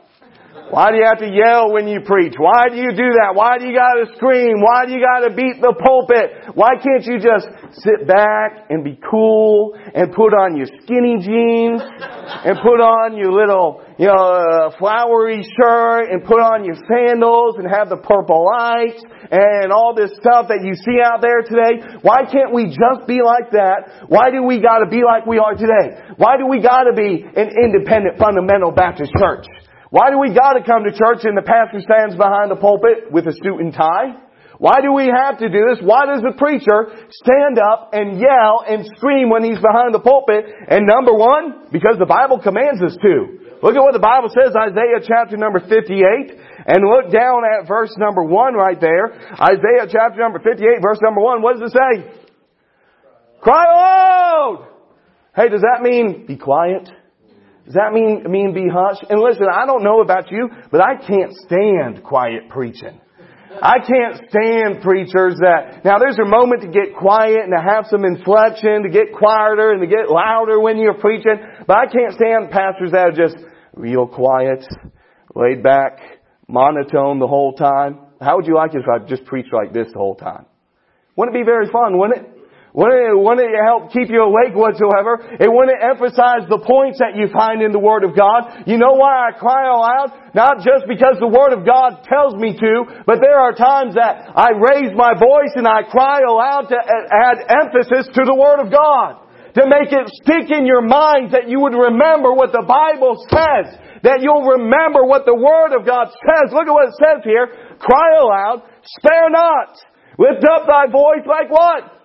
[0.72, 2.40] Why do you have to yell when you preach?
[2.40, 3.36] Why do you do that?
[3.36, 4.64] Why do you gotta scream?
[4.64, 6.56] Why do you gotta beat the pulpit?
[6.56, 7.44] Why can't you just
[7.84, 13.36] sit back and be cool and put on your skinny jeans and put on your
[13.36, 18.48] little, you know, uh, flowery shirt and put on your sandals and have the purple
[18.48, 22.00] lights and all this stuff that you see out there today?
[22.00, 24.08] Why can't we just be like that?
[24.08, 26.16] Why do we gotta be like we are today?
[26.16, 29.44] Why do we gotta be an independent fundamental Baptist church?
[29.92, 33.28] Why do we gotta come to church and the pastor stands behind the pulpit with
[33.28, 34.16] a suit and tie?
[34.56, 35.84] Why do we have to do this?
[35.84, 40.48] Why does the preacher stand up and yell and scream when he's behind the pulpit?
[40.48, 43.42] And number one, because the Bible commands us to.
[43.60, 46.40] Look at what the Bible says, Isaiah chapter number 58,
[46.72, 49.12] and look down at verse number 1 right there.
[49.36, 51.94] Isaiah chapter number 58, verse number 1, what does it say?
[53.42, 54.68] Cry aloud!
[55.36, 56.88] Hey, does that mean be quiet?
[57.72, 59.06] Does that mean, mean be hushed?
[59.10, 63.00] And listen, I don't know about you, but I can't stand quiet preaching.
[63.64, 67.86] I can't stand preachers that, now there's a moment to get quiet and to have
[67.90, 72.14] some inflection, to get quieter and to get louder when you're preaching, but I can't
[72.14, 73.38] stand pastors that are just
[73.74, 74.68] real quiet,
[75.34, 76.00] laid back,
[76.50, 78.00] monotone the whole time.
[78.20, 80.46] How would you like it if I just preached like this the whole time?
[81.16, 82.41] Wouldn't it be very fun, wouldn't it?
[82.72, 85.20] Wouldn't it, help keep you awake whatsoever?
[85.36, 88.64] It wouldn't emphasize the points that you find in the Word of God.
[88.64, 90.32] You know why I cry aloud?
[90.32, 94.32] Not just because the Word of God tells me to, but there are times that
[94.32, 98.72] I raise my voice and I cry aloud to add emphasis to the Word of
[98.72, 99.20] God.
[99.60, 103.68] To make it stick in your mind that you would remember what the Bible says.
[104.00, 106.56] That you'll remember what the Word of God says.
[106.56, 107.52] Look at what it says here.
[107.84, 108.64] Cry aloud,
[108.96, 109.76] spare not.
[110.16, 112.01] Lift up thy voice like what?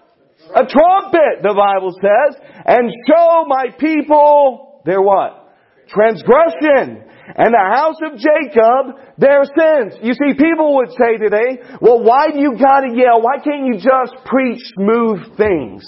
[0.54, 5.54] A trumpet, the Bible says, and show my people their what?
[5.88, 7.02] Transgression.
[7.37, 9.98] And the house of Jacob their sins.
[10.00, 13.20] You see, people would say today, well, why do you gotta yell?
[13.20, 15.85] Why can't you just preach smooth things?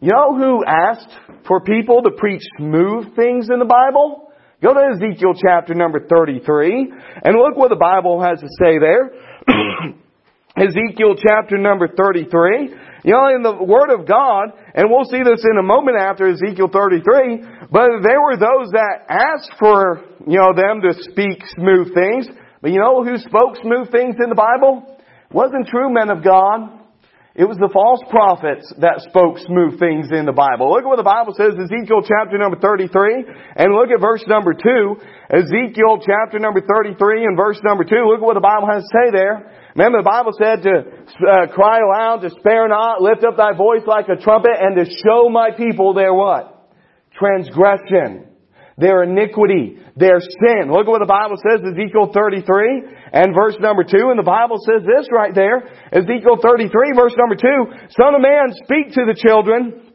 [0.00, 1.08] You know who asked
[1.46, 4.32] for people to preach smooth things in the Bible?
[4.62, 6.92] Go to Ezekiel chapter number 33
[7.24, 9.12] and look what the Bible has to say there.
[10.56, 15.44] Ezekiel chapter number 33 you know, in the Word of God, and we'll see this
[15.44, 20.56] in a moment after Ezekiel 33, but there were those that asked for, you know,
[20.56, 22.26] them to speak smooth things.
[22.62, 24.98] But you know who spoke smooth things in the Bible?
[25.30, 26.80] Wasn't true men of God.
[27.34, 30.70] It was the false prophets that spoke smooth things in the Bible.
[30.70, 33.26] Look at what the Bible says, Ezekiel chapter number 33,
[33.58, 34.62] and look at verse number 2.
[35.34, 36.94] Ezekiel chapter number 33
[37.26, 37.90] and verse number 2.
[38.06, 39.50] Look at what the Bible has to say there.
[39.74, 40.86] Remember the Bible said to
[41.26, 44.86] uh, cry aloud, to spare not, lift up thy voice like a trumpet, and to
[45.02, 46.70] show my people their what?
[47.18, 48.30] Transgression.
[48.76, 49.78] Their iniquity.
[49.96, 50.70] Their sin.
[50.70, 54.10] Look at what the Bible says, Ezekiel 33 and verse number 2.
[54.10, 55.62] And the Bible says this right there.
[55.94, 57.94] Ezekiel 33 verse number 2.
[57.94, 59.94] Son of man, speak to the children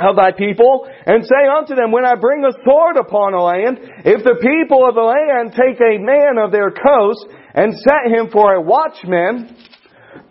[0.00, 3.78] of thy people, and say unto them, When I bring a sword upon a land,
[4.06, 8.30] if the people of the land take a man of their coast, and set him
[8.30, 9.56] for a watchman,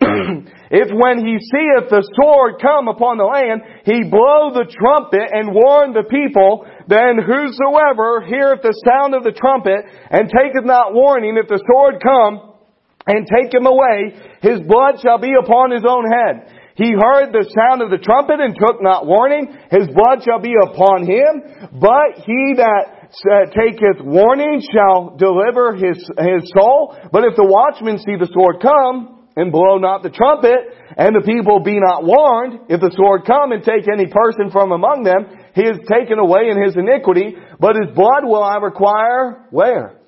[0.70, 5.52] if when he seeth the sword come upon the land, he blow the trumpet and
[5.52, 11.36] warn the people, then whosoever heareth the sound of the trumpet and taketh not warning,
[11.36, 12.56] if the sword come
[13.04, 16.48] and take him away, his blood shall be upon his own head.
[16.80, 19.52] He heard the sound of the trumpet and took not warning.
[19.68, 21.68] His blood shall be upon him.
[21.76, 26.96] But he that uh, taketh warning shall deliver his, his soul.
[27.10, 30.58] But if the watchman see the sword come, and blow not the trumpet,
[30.98, 34.74] and the people be not warned, if the sword come and take any person from
[34.74, 39.48] among them, he is taken away in his iniquity, but his blood will I require
[39.50, 39.98] where?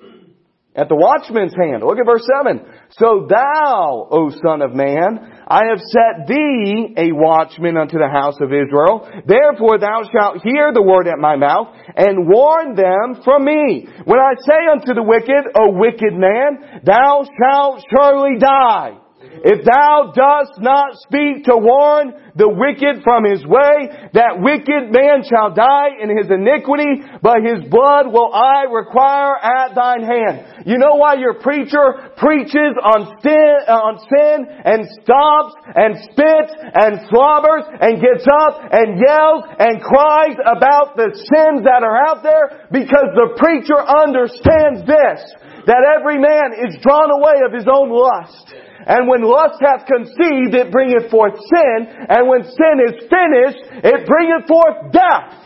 [0.73, 1.83] At the watchman's hand.
[1.83, 2.63] Look at verse 7.
[2.91, 8.39] So thou, O son of man, I have set thee a watchman unto the house
[8.39, 9.03] of Israel.
[9.27, 13.91] Therefore thou shalt hear the word at my mouth, and warn them from me.
[14.05, 19.00] When I say unto the wicked, O wicked man, thou shalt surely die.
[19.43, 25.23] If thou dost not speak to warn the wicked from his way, that wicked man
[25.23, 30.67] shall die in his iniquity, but his blood will I require at thine hand.
[30.67, 36.53] You know why your preacher preaches on sin, uh, on sin and stops and spits
[36.53, 42.21] and slobbers and gets up and yells and cries about the sins that are out
[42.21, 42.67] there?
[42.69, 45.19] Because the preacher understands this,
[45.65, 48.53] that every man is drawn away of his own lust.
[48.87, 51.77] And when lust hath conceived, it bringeth forth sin.
[52.09, 55.41] And when sin is finished, it bringeth forth death.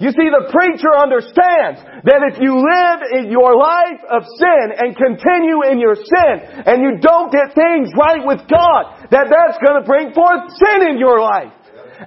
[0.00, 4.96] You see, the preacher understands that if you live in your life of sin and
[4.96, 9.76] continue in your sin and you don't get things right with God, that that's going
[9.76, 11.52] to bring forth sin in your life.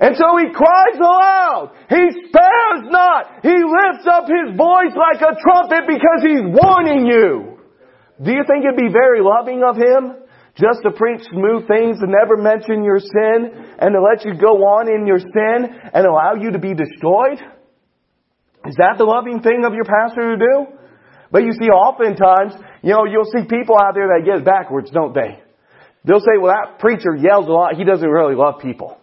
[0.02, 1.78] And so he cries aloud.
[1.86, 2.02] He
[2.34, 3.46] spares not.
[3.46, 7.62] He lifts up his voice like a trumpet because he's warning you.
[8.26, 10.23] Do you think it'd be very loving of him
[10.56, 14.62] just to preach smooth things and never mention your sin and to let you go
[14.70, 15.58] on in your sin
[15.94, 17.42] and allow you to be destroyed?
[18.66, 20.56] Is that the loving thing of your pastor to do?
[21.32, 25.14] But you see, oftentimes, you know, you'll see people out there that get backwards, don't
[25.14, 25.42] they?
[26.06, 27.76] They'll say, well, that preacher yells a lot.
[27.76, 29.00] He doesn't really love people.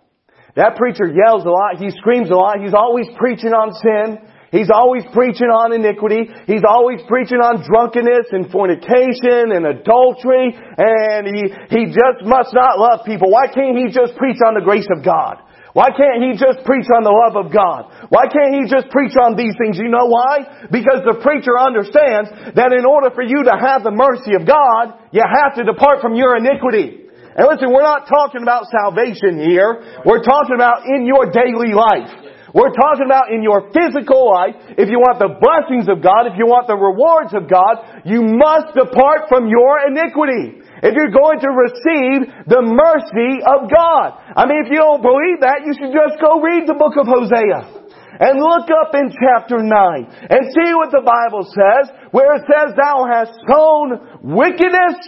[0.55, 1.79] That preacher yells a lot.
[1.79, 2.61] He screams a lot.
[2.63, 4.30] He's always preaching on sin.
[4.51, 6.27] He's always preaching on iniquity.
[6.51, 10.51] He's always preaching on drunkenness and fornication and adultery.
[10.51, 13.31] And he, he just must not love people.
[13.31, 15.39] Why can't he just preach on the grace of God?
[15.71, 18.11] Why can't he just preach on the love of God?
[18.11, 19.79] Why can't he just preach on these things?
[19.79, 20.67] You know why?
[20.67, 24.98] Because the preacher understands that in order for you to have the mercy of God,
[25.15, 27.07] you have to depart from your iniquity.
[27.38, 30.03] And listen, we're not talking about salvation here.
[30.03, 32.11] We're talking about in your daily life.
[32.51, 36.35] We're talking about in your physical life, if you want the blessings of God, if
[36.35, 40.59] you want the rewards of God, you must depart from your iniquity.
[40.83, 44.17] if you're going to receive the mercy of God.
[44.35, 47.05] I mean, if you don't believe that, you should just go read the book of
[47.05, 47.81] Hosea
[48.21, 52.75] and look up in chapter 9 and see what the Bible says, where it says,
[52.77, 54.98] Thou hast sown wickedness,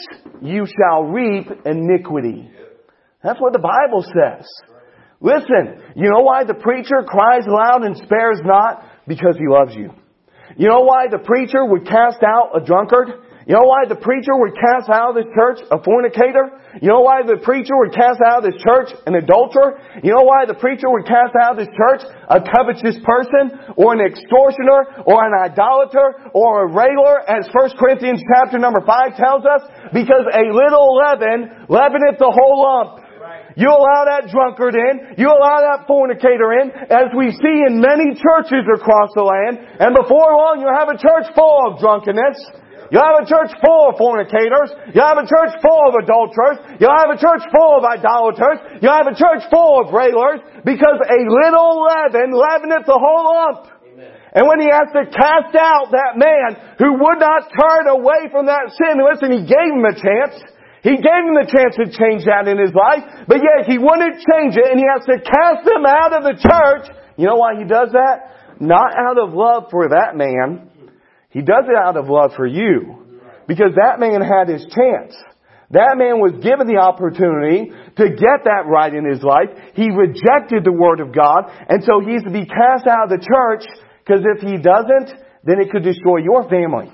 [0.40, 2.51] you shall reap iniquity.
[3.22, 4.47] That's what the Bible says.
[5.22, 9.06] Listen, you know why the preacher cries aloud and spares not?
[9.06, 9.94] Because he loves you.
[10.58, 13.08] You know why the preacher would cast out a drunkard?
[13.46, 16.62] You know why the preacher would cast out of this church a fornicator?
[16.78, 19.78] You know why the preacher would cast out of this church an adulterer?
[20.02, 23.94] You know why the preacher would cast out of this church a covetous person or
[23.94, 29.42] an extortioner or an idolater or a railer as 1 Corinthians chapter number 5 tells
[29.46, 29.62] us?
[29.90, 33.01] Because a little leaven leaveneth the whole lump.
[33.57, 35.18] You allow that drunkard in.
[35.20, 39.61] You allow that fornicator in, as we see in many churches across the land.
[39.80, 42.38] And before long, you'll have a church full of drunkenness.
[42.92, 44.68] You'll have a church full of fornicators.
[44.92, 46.61] You'll have a church full of adulterers.
[46.76, 48.84] You'll have a church full of idolaters.
[48.84, 50.44] You'll have a church full of railers.
[50.61, 53.72] Because a little leaven leaveneth the whole lump.
[54.36, 58.44] And when he has to cast out that man who would not turn away from
[58.48, 60.40] that sin, listen, he gave him a chance.
[60.83, 64.18] He gave him the chance to change that in his life, but yet he wouldn't
[64.18, 66.91] change it and he has to cast them out of the church.
[67.16, 68.59] You know why he does that?
[68.59, 70.70] Not out of love for that man.
[71.30, 72.99] He does it out of love for you.
[73.47, 75.14] Because that man had his chance.
[75.70, 79.49] That man was given the opportunity to get that right in his life.
[79.72, 83.24] He rejected the Word of God, and so he's to be cast out of the
[83.24, 83.64] church,
[84.05, 86.93] because if he doesn't, then it could destroy your family.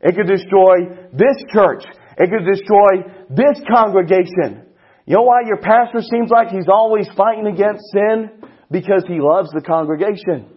[0.00, 1.84] It could destroy this church.
[2.18, 4.66] It could destroy this congregation.
[5.06, 8.30] You know why your pastor seems like he's always fighting against sin?
[8.70, 10.48] Because he loves the congregation.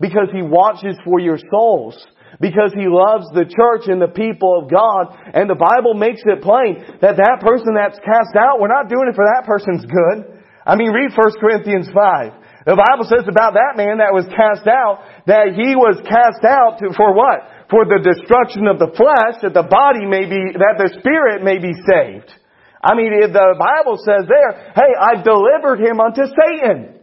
[0.00, 1.96] Because he watches for your souls.
[2.40, 5.16] Because he loves the church and the people of God.
[5.32, 9.08] And the Bible makes it plain that that person that's cast out, we're not doing
[9.08, 10.44] it for that person's good.
[10.66, 12.66] I mean, read 1 Corinthians 5.
[12.66, 16.82] The Bible says about that man that was cast out, that he was cast out
[16.82, 17.46] to, for what?
[17.70, 21.58] For the destruction of the flesh, that the body may be, that the spirit may
[21.58, 22.30] be saved.
[22.78, 26.94] I mean, the Bible says there, hey, I've delivered him unto Satan.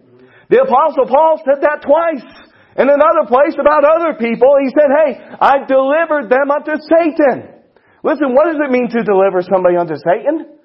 [0.47, 2.23] The apostle Paul said that twice.
[2.79, 7.59] In another place about other people, he said, hey, I've delivered them unto Satan.
[8.03, 10.57] Listen, what does it mean to deliver somebody unto Satan?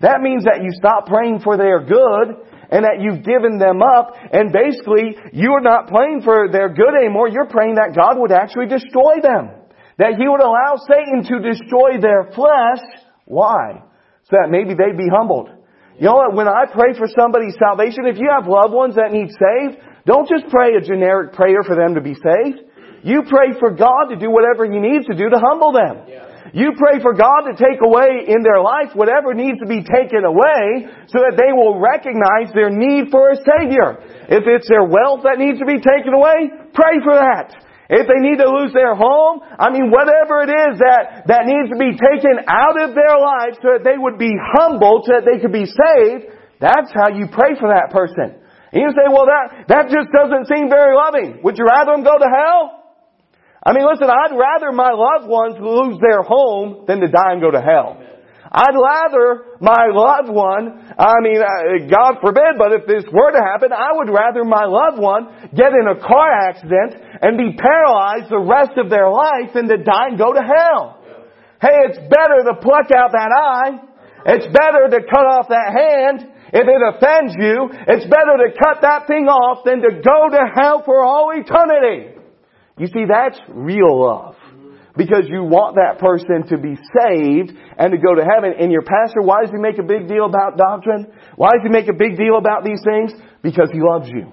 [0.00, 4.14] That means that you stop praying for their good and that you've given them up
[4.32, 7.28] and basically you're not praying for their good anymore.
[7.28, 9.50] You're praying that God would actually destroy them.
[9.98, 12.82] That He would allow Satan to destroy their flesh.
[13.24, 13.82] Why?
[14.28, 15.48] So that maybe they'd be humbled.
[15.98, 16.34] You know what?
[16.34, 20.28] When I pray for somebody's salvation, if you have loved ones that need saved, don't
[20.28, 22.60] just pray a generic prayer for them to be saved.
[23.02, 26.04] You pray for God to do whatever He needs to do to humble them.
[26.08, 26.25] Yeah.
[26.54, 30.22] You pray for God to take away in their life whatever needs to be taken
[30.22, 33.98] away so that they will recognize their need for a Savior.
[34.30, 37.54] If it's their wealth that needs to be taken away, pray for that.
[37.86, 41.70] If they need to lose their home, I mean, whatever it is that, that needs
[41.70, 45.26] to be taken out of their life so that they would be humbled, so that
[45.26, 46.26] they could be saved,
[46.58, 48.42] that's how you pray for that person.
[48.74, 51.40] And you say, well, that, that just doesn't seem very loving.
[51.46, 52.85] Would you rather them go to hell?
[53.66, 57.42] I mean, listen, I'd rather my loved ones lose their home than to die and
[57.42, 57.98] go to hell.
[58.46, 63.42] I'd rather my loved one, I mean, uh, God forbid, but if this were to
[63.42, 68.30] happen, I would rather my loved one get in a car accident and be paralyzed
[68.30, 71.02] the rest of their life than to die and go to hell.
[71.60, 73.82] Hey, it's better to pluck out that eye.
[74.30, 76.22] It's better to cut off that hand.
[76.54, 80.42] If it offends you, it's better to cut that thing off than to go to
[80.54, 82.15] hell for all eternity.
[82.78, 84.36] You see, that's real love.
[84.96, 88.56] Because you want that person to be saved and to go to heaven.
[88.56, 91.12] And your pastor, why does he make a big deal about doctrine?
[91.36, 93.12] Why does he make a big deal about these things?
[93.44, 94.32] Because he loves you.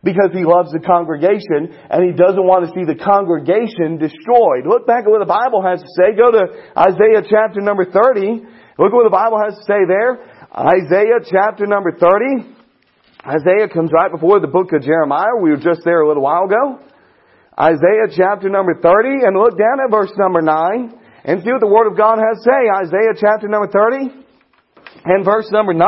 [0.00, 4.64] Because he loves the congregation and he doesn't want to see the congregation destroyed.
[4.64, 6.16] Look back at what the Bible has to say.
[6.16, 8.40] Go to Isaiah chapter number 30.
[8.80, 10.16] Look at what the Bible has to say there.
[10.48, 12.56] Isaiah chapter number 30.
[13.28, 15.36] Isaiah comes right before the book of Jeremiah.
[15.36, 16.80] We were just there a little while ago.
[17.60, 20.96] Isaiah chapter number 30 and look down at verse number 9
[21.28, 22.60] and see what the Word of God has to say.
[22.72, 24.16] Isaiah chapter number 30
[25.04, 25.84] and verse number 9.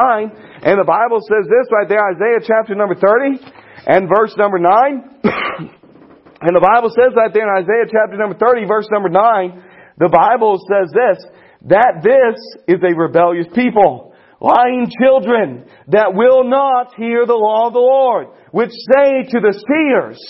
[0.69, 3.41] And the Bible says this right there, Isaiah chapter number 30
[3.89, 4.69] and verse number 9.
[6.45, 10.13] and the Bible says right there in Isaiah chapter number 30 verse number 9, the
[10.13, 11.25] Bible says this,
[11.73, 12.37] that this
[12.69, 18.29] is a rebellious people, lying children that will not hear the law of the Lord,
[18.51, 20.21] which say to the seers,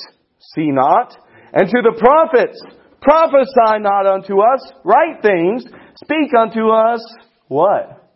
[0.54, 1.16] see not,
[1.52, 2.60] and to the prophets,
[3.00, 5.64] prophesy not unto us right things,
[5.96, 7.02] speak unto us
[7.48, 8.10] what?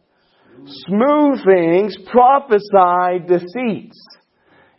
[0.89, 4.01] Smooth things, prophesy deceits.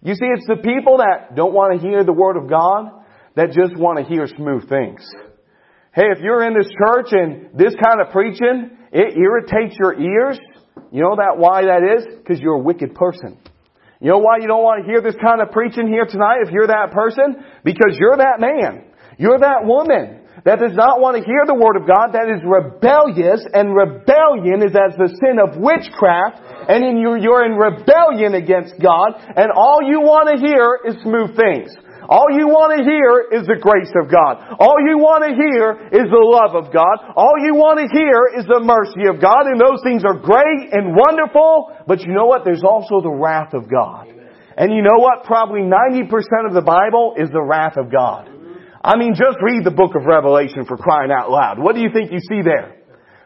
[0.01, 2.89] You see, it's the people that don't want to hear the Word of God
[3.35, 5.07] that just want to hear smooth things.
[5.93, 10.39] Hey, if you're in this church and this kind of preaching, it irritates your ears,
[10.91, 12.05] you know that why that is?
[12.17, 13.37] Because you're a wicked person.
[13.99, 16.51] You know why you don't want to hear this kind of preaching here tonight if
[16.51, 17.41] you're that person?
[17.63, 18.85] Because you're that man.
[19.17, 22.45] You're that woman that does not want to hear the Word of God, that is
[22.45, 26.39] rebellious, and rebellion is as the sin of witchcraft,
[26.69, 31.01] and in you, you're in rebellion against God, and all you want to hear is
[31.01, 31.73] smooth things.
[32.07, 34.39] All you want to hear is the grace of God.
[34.63, 37.13] All you want to hear is the love of God.
[37.19, 40.71] All you want to hear is the mercy of God, and those things are great
[40.71, 42.47] and wonderful, but you know what?
[42.47, 44.07] There's also the wrath of God.
[44.55, 45.27] And you know what?
[45.27, 46.07] Probably 90%
[46.47, 48.31] of the Bible is the wrath of God.
[48.81, 51.59] I mean, just read the book of Revelation for crying out loud.
[51.59, 52.77] What do you think you see there?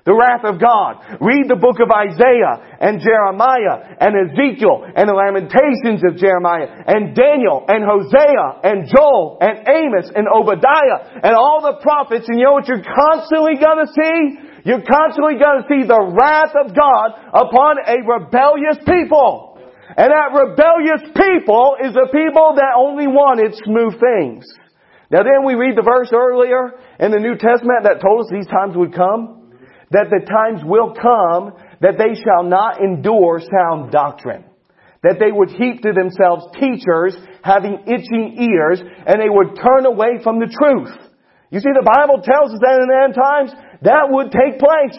[0.01, 1.21] The wrath of God.
[1.21, 7.13] Read the book of Isaiah and Jeremiah and Ezekiel and the Lamentations of Jeremiah and
[7.13, 12.49] Daniel and Hosea and Joel and Amos and Obadiah and all the prophets and you
[12.49, 14.41] know what you're constantly gonna see?
[14.65, 19.61] You're constantly gonna see the wrath of God upon a rebellious people.
[19.93, 24.49] And that rebellious people is a people that only wanted smooth things.
[25.13, 28.49] Now then we read the verse earlier in the New Testament that told us these
[28.49, 29.40] times would come.
[29.91, 34.45] That the times will come that they shall not endure sound doctrine.
[35.03, 40.21] That they would heap to themselves teachers having itching ears and they would turn away
[40.23, 40.93] from the truth.
[41.49, 44.95] You see, the Bible tells us that in the end times that would take place.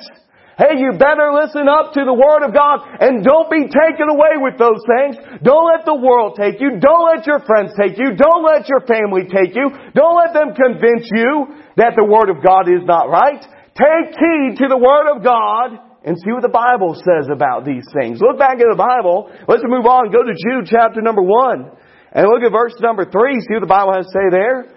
[0.61, 4.36] Hey, you better listen up to the Word of God and don't be taken away
[4.36, 5.16] with those things.
[5.40, 6.76] Don't let the world take you.
[6.76, 8.12] Don't let your friends take you.
[8.12, 9.72] Don't let your family take you.
[9.97, 13.40] Don't let them convince you that the Word of God is not right.
[13.75, 17.87] Take heed to the Word of God and see what the Bible says about these
[17.95, 18.20] things.
[18.20, 19.31] Look back at the Bible.
[19.49, 20.12] Let's move on.
[20.12, 21.70] Go to Jude chapter number one
[22.12, 23.41] and look at verse number three.
[23.41, 24.77] See what the Bible has to say there.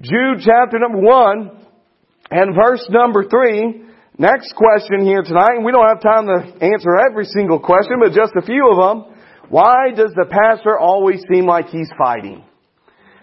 [0.00, 1.66] Jude chapter number one
[2.30, 3.88] and verse number three.
[4.18, 8.36] Next question here tonight, we don't have time to answer every single question, but just
[8.36, 9.16] a few of them.
[9.48, 12.44] Why does the pastor always seem like he's fighting?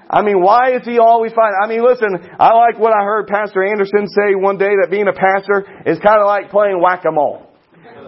[0.10, 1.60] I mean, why is he always fighting?
[1.60, 5.08] I mean, listen, I like what I heard Pastor Anderson say one day that being
[5.08, 7.44] a pastor is kind of like playing whack-a-mole.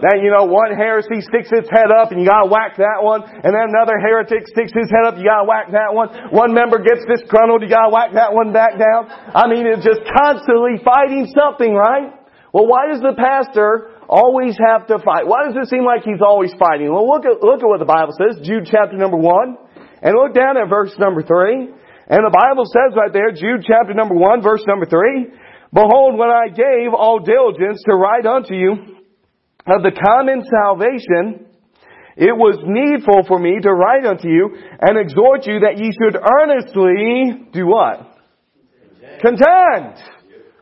[0.00, 3.20] That, you know, one heresy sticks its head up and you gotta whack that one,
[3.20, 6.08] and then another heretic sticks his head up, you gotta whack that one.
[6.32, 9.12] One member gets disgruntled, you gotta whack that one back down.
[9.36, 12.16] I mean, it's just constantly fighting something, right?
[12.56, 15.28] Well, why does the pastor always have to fight?
[15.28, 16.88] Why does it seem like he's always fighting?
[16.88, 19.60] Well, look at, look at what the Bible says, Jude chapter number one,
[20.00, 21.76] and look down at verse number three.
[22.10, 25.30] And the Bible says right there, Jude chapter number one, verse number three,
[25.72, 28.72] Behold, when I gave all diligence to write unto you
[29.70, 31.46] of the common salvation,
[32.16, 34.50] it was needful for me to write unto you
[34.80, 38.18] and exhort you that ye should earnestly do what?
[39.22, 40.02] Contend.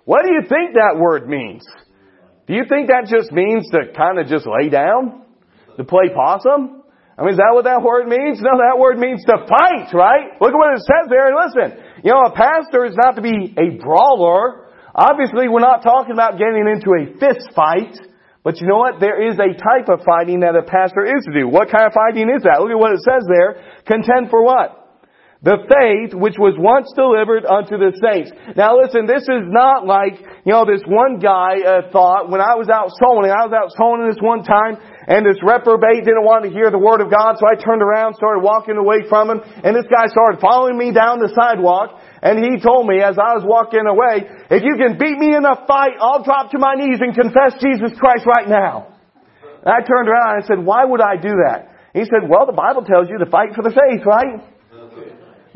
[0.04, 1.64] What do you think that word means?
[2.46, 5.22] Do you think that just means to kind of just lay down?
[5.78, 6.77] To play possum?
[7.18, 8.38] I mean, is that what that word means?
[8.38, 10.38] No, that word means to fight, right?
[10.38, 11.68] Look at what it says there and listen.
[12.06, 14.70] You know, a pastor is not to be a brawler.
[14.94, 17.98] Obviously, we're not talking about getting into a fist fight.
[18.46, 19.02] But you know what?
[19.02, 21.50] There is a type of fighting that a pastor is to do.
[21.50, 22.62] What kind of fighting is that?
[22.62, 23.66] Look at what it says there.
[23.82, 24.77] Contend for what?
[25.38, 28.34] The faith which was once delivered unto the saints.
[28.58, 32.58] Now listen, this is not like, you know, this one guy uh, thought, when I
[32.58, 36.42] was out soulwinning, I was out soulwinning this one time, and this reprobate didn't want
[36.42, 39.38] to hear the word of God, so I turned around, started walking away from him,
[39.62, 43.38] and this guy started following me down the sidewalk, and he told me as I
[43.38, 46.74] was walking away, if you can beat me in a fight, I'll drop to my
[46.74, 48.90] knees and confess Jesus Christ right now.
[49.62, 51.94] And I turned around and I said, why would I do that?
[51.94, 54.57] He said, well, the Bible tells you to fight for the faith, right?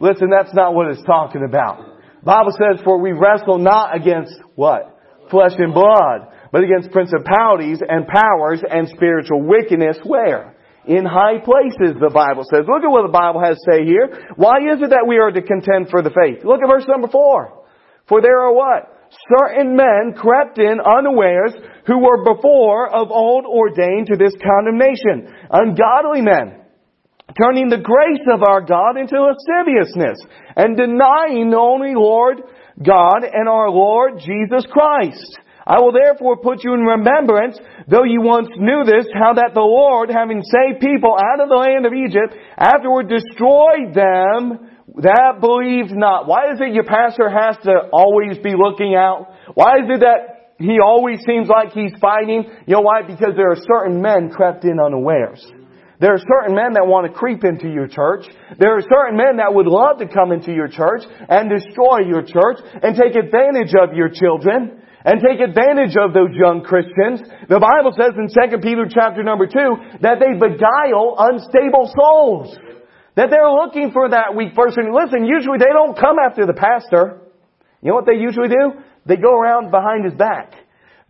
[0.03, 1.79] Listen, that's not what it's talking about.
[2.25, 4.99] Bible says, for we wrestle not against what?
[5.31, 10.59] Flesh and blood, but against principalities and powers and spiritual wickedness where?
[10.87, 12.67] In high places, the Bible says.
[12.67, 14.27] Look at what the Bible has to say here.
[14.35, 16.45] Why is it that we are to contend for the faith?
[16.45, 17.63] Look at verse number four.
[18.09, 18.91] For there are what?
[19.39, 21.55] Certain men crept in unawares
[21.87, 25.31] who were before of old ordained to this condemnation.
[25.49, 26.62] Ungodly men
[27.41, 30.19] turning the grace of our God into lasciviousness,
[30.57, 32.43] and denying the only Lord
[32.83, 35.39] God and our Lord Jesus Christ.
[35.67, 39.61] I will therefore put you in remembrance, though you once knew this, how that the
[39.61, 44.69] Lord, having saved people out of the land of Egypt, afterward destroyed them
[44.99, 46.27] that believed not.
[46.27, 49.31] Why is it your pastor has to always be looking out?
[49.55, 52.45] Why is it that he always seems like he's fighting.
[52.67, 53.03] You know why?
[53.03, 55.45] Because there are certain men crept in unawares.
[56.03, 58.27] There are certain men that want to creep into your church.
[58.59, 62.27] There are certain men that would love to come into your church and destroy your
[62.27, 67.23] church and take advantage of your children and take advantage of those young Christians.
[67.47, 72.51] The Bible says in 2 Peter chapter number 2 that they beguile unstable souls.
[73.15, 74.91] That they're looking for that weak person.
[74.91, 77.31] Listen, usually they don't come after the pastor.
[77.79, 78.83] You know what they usually do?
[79.07, 80.62] They go around behind his back.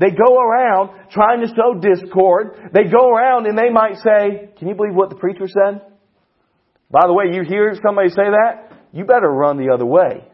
[0.03, 2.73] They go around trying to sow discord.
[2.75, 5.81] They go around and they might say, can you believe what the preacher said?
[6.91, 8.83] By the way, you hear somebody say that?
[8.91, 10.27] You better run the other way.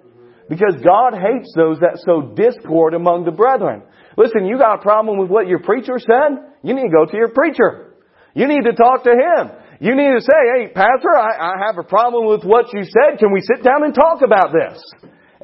[0.48, 3.82] Because God hates those that sow discord among the brethren.
[4.16, 6.48] Listen, you got a problem with what your preacher said?
[6.62, 7.92] You need to go to your preacher.
[8.32, 9.52] You need to talk to him.
[9.84, 13.18] You need to say, hey, Pastor, I, I have a problem with what you said.
[13.20, 14.80] Can we sit down and talk about this?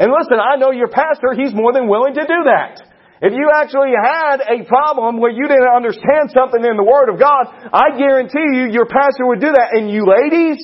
[0.00, 2.93] And listen, I know your pastor, he's more than willing to do that.
[3.22, 7.18] If you actually had a problem where you didn't understand something in the Word of
[7.18, 9.78] God, I guarantee you your pastor would do that.
[9.78, 10.58] And you ladies,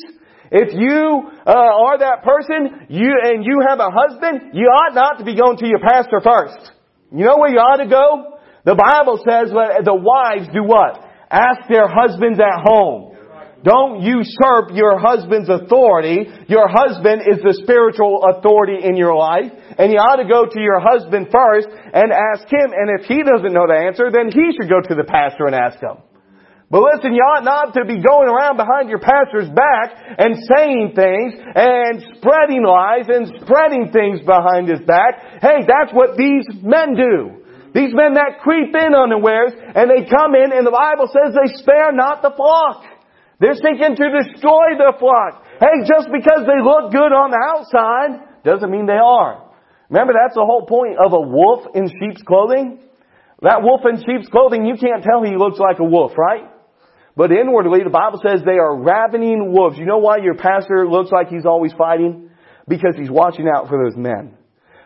[0.51, 5.19] if you uh, are that person, you and you have a husband, you ought not
[5.19, 6.73] to be going to your pastor first.
[7.15, 8.39] You know where you ought to go?
[8.65, 11.07] The Bible says the wives do what?
[11.31, 13.10] Ask their husbands at home.
[13.63, 16.25] Don't usurp your husband's authority.
[16.49, 19.53] Your husband is the spiritual authority in your life.
[19.77, 22.73] And you ought to go to your husband first and ask him.
[22.73, 25.53] And if he doesn't know the answer, then he should go to the pastor and
[25.53, 26.01] ask him.
[26.71, 30.95] But listen, you ought not to be going around behind your pastor's back and saying
[30.95, 35.43] things and spreading lies and spreading things behind his back.
[35.43, 37.43] Hey, that's what these men do.
[37.75, 41.51] These men that creep in unawares and they come in and the Bible says they
[41.59, 42.87] spare not the flock.
[43.41, 45.43] They're seeking to destroy the flock.
[45.59, 49.49] Hey, just because they look good on the outside doesn't mean they are.
[49.89, 52.79] Remember, that's the whole point of a wolf in sheep's clothing.
[53.41, 56.45] That wolf in sheep's clothing, you can't tell he looks like a wolf, right?
[57.17, 59.79] But inwardly, the Bible says they are ravening wolves.
[59.79, 62.31] You know why your pastor looks like he's always fighting?
[62.69, 64.37] Because he's watching out for those men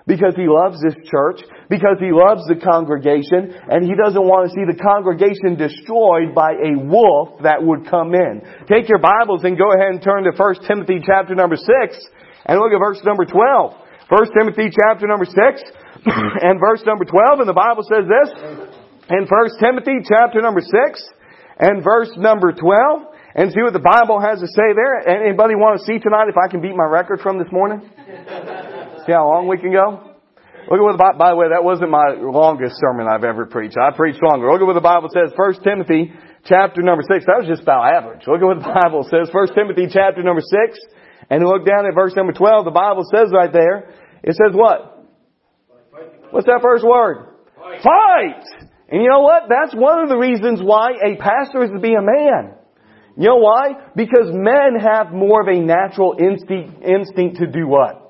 [0.07, 1.41] because he loves this church,
[1.73, 6.53] because he loves the congregation, and he doesn't want to see the congregation destroyed by
[6.61, 8.45] a wolf that would come in.
[8.69, 11.65] Take your Bibles and go ahead and turn to 1 Timothy chapter number 6
[12.45, 13.85] and look at verse number 12.
[14.13, 15.37] 1 Timothy chapter number 6
[16.45, 18.29] and verse number 12 and the Bible says this
[19.09, 20.69] in 1 Timothy chapter number 6
[21.65, 25.09] and verse number 12 and see what the Bible has to say there.
[25.09, 27.81] Anybody want to see tonight if I can beat my record from this morning?
[29.07, 30.15] See how long we can go?
[30.65, 33.77] Look at what the by the way, that wasn't my longest sermon I've ever preached.
[33.77, 34.49] I preached longer.
[34.49, 35.29] Look at what the Bible says.
[35.37, 36.13] 1 Timothy
[36.49, 37.29] chapter number 6.
[37.29, 38.25] That was just about average.
[38.25, 39.29] Look at what the Bible says.
[39.29, 40.81] 1 Timothy chapter number 6.
[41.29, 42.65] And look down at verse number 12.
[42.65, 43.93] The Bible says right there,
[44.25, 45.05] it says what?
[46.33, 47.29] What's that first word?
[47.57, 47.85] Fight.
[47.85, 48.45] Fight!
[48.89, 49.45] And you know what?
[49.49, 52.57] That's one of the reasons why a pastor is to be a man.
[53.17, 53.93] You know why?
[53.95, 58.04] Because men have more of a natural instinct, instinct to do what?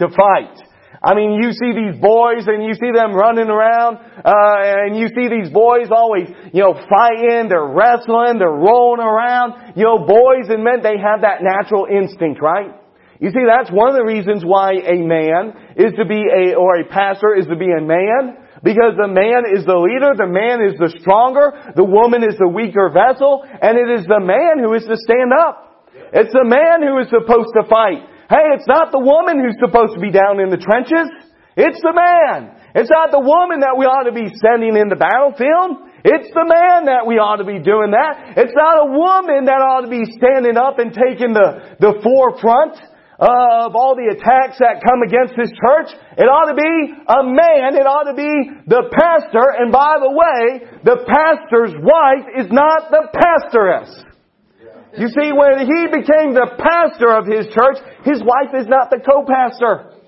[0.00, 0.56] To fight.
[1.02, 5.08] I mean, you see these boys and you see them running around, uh, and you
[5.08, 9.76] see these boys always, you know, fighting, they're wrestling, they're rolling around.
[9.76, 12.76] You know, boys and men, they have that natural instinct, right?
[13.20, 16.80] You see, that's one of the reasons why a man is to be a, or
[16.80, 18.36] a pastor is to be a man.
[18.62, 22.48] Because the man is the leader, the man is the stronger, the woman is the
[22.48, 25.88] weaker vessel, and it is the man who is to stand up.
[26.12, 28.04] It's the man who is supposed to fight.
[28.30, 31.10] Hey, it's not the woman who's supposed to be down in the trenches.
[31.58, 32.54] It's the man.
[32.78, 35.90] It's not the woman that we ought to be sending in the battlefield.
[36.06, 38.38] It's the man that we ought to be doing that.
[38.38, 42.78] It's not a woman that ought to be standing up and taking the, the forefront
[43.18, 45.90] of all the attacks that come against this church.
[46.14, 47.74] It ought to be a man.
[47.74, 48.30] It ought to be
[48.70, 49.58] the pastor.
[49.58, 53.90] And by the way, the pastor's wife is not the pastoress.
[54.98, 58.98] You see, when he became the pastor of his church, his wife is not the
[58.98, 60.00] co-pastor.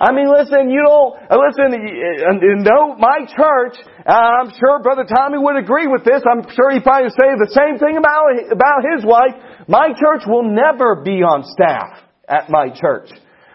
[0.00, 5.04] I mean, listen, you don't, uh, listen, you know, my church, uh, I'm sure Brother
[5.04, 6.22] Tommy would agree with this.
[6.26, 9.38] I'm sure he'd probably say the same thing about, about his wife.
[9.68, 13.10] My church will never be on staff at my church.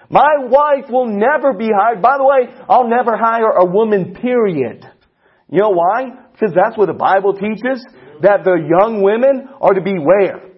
[0.10, 2.02] My wife will never be hired.
[2.02, 4.86] By the way, I'll never hire a woman, period.
[5.52, 6.06] You know why?
[6.32, 7.84] Because that's what the Bible teaches,
[8.22, 10.49] that the young women are to be where?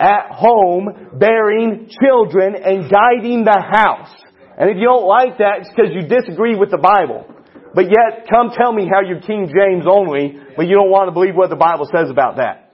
[0.00, 4.10] At home bearing children and guiding the house.
[4.56, 7.28] And if you don't like that, it's because you disagree with the Bible.
[7.74, 11.12] But yet, come tell me how you're King James only, but you don't want to
[11.12, 12.72] believe what the Bible says about that.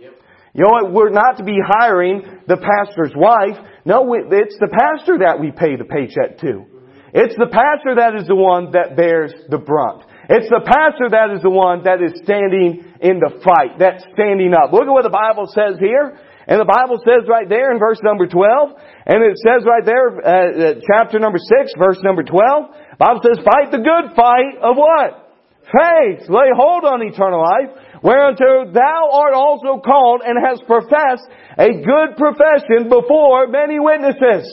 [0.56, 0.92] You know what?
[0.94, 3.60] We're not to be hiring the pastor's wife.
[3.84, 6.64] No, it's the pastor that we pay the paycheck to.
[7.12, 10.04] It's the pastor that is the one that bears the brunt.
[10.28, 14.54] It's the pastor that is the one that is standing in the fight, that's standing
[14.56, 14.72] up.
[14.72, 16.18] Look at what the Bible says here.
[16.46, 18.70] And the Bible says right there in verse number 12,
[19.06, 23.42] and it says right there, uh, uh chapter number 6, verse number 12, Bible says,
[23.42, 25.26] fight the good fight of what?
[25.66, 26.30] Faith.
[26.30, 31.26] Lay hold on eternal life, whereunto thou art also called and hast professed
[31.58, 34.46] a good profession before many witnesses.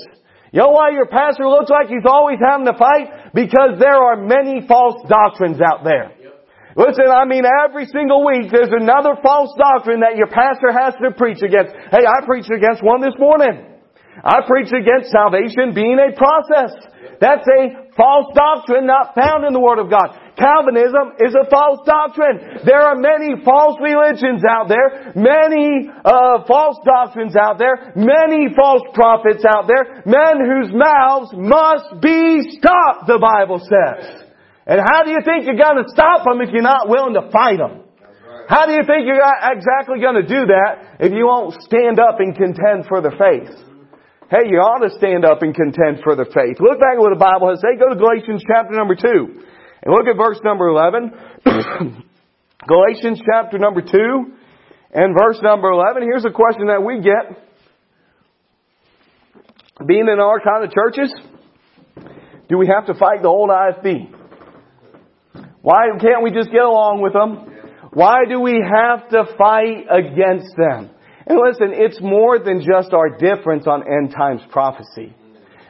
[0.50, 3.34] You know why your pastor looks like he's always having to fight?
[3.34, 6.14] Because there are many false doctrines out there.
[6.76, 11.13] Listen, I mean, every single week there's another false doctrine that your pastor has to
[11.13, 11.74] preach against.
[11.93, 13.74] Hey, I preached against one this morning.
[14.24, 16.74] I preached against salvation being a process.
[17.21, 20.17] That's a false doctrine not found in the Word of God.
[20.34, 22.65] Calvinism is a false doctrine.
[22.65, 28.82] There are many false religions out there, many uh, false doctrines out there, many false
[28.93, 34.22] prophets out there, men whose mouths must be stopped, the Bible says.
[34.66, 37.28] And how do you think you're going to stop them if you're not willing to
[37.32, 37.84] fight them?
[38.47, 42.20] How do you think you're exactly going to do that if you won't stand up
[42.20, 43.51] and contend for the faith?
[44.32, 46.59] Hey, you ought to stand up and contend for the faith.
[46.59, 47.78] Look back at what the Bible has say.
[47.80, 49.05] Go to Galatians chapter number 2.
[49.84, 51.11] And look at verse number 11.
[52.68, 53.91] Galatians chapter number 2
[54.93, 56.03] and verse number 11.
[56.03, 57.38] Here's a question that we get.
[59.86, 61.14] Being in our kind of churches,
[62.47, 64.22] do we have to fight the old IFB?
[65.64, 67.47] Why can't we just get along with them?
[67.93, 70.91] Why do we have to fight against them?
[71.26, 75.16] And listen, it's more than just our difference on end times prophecy.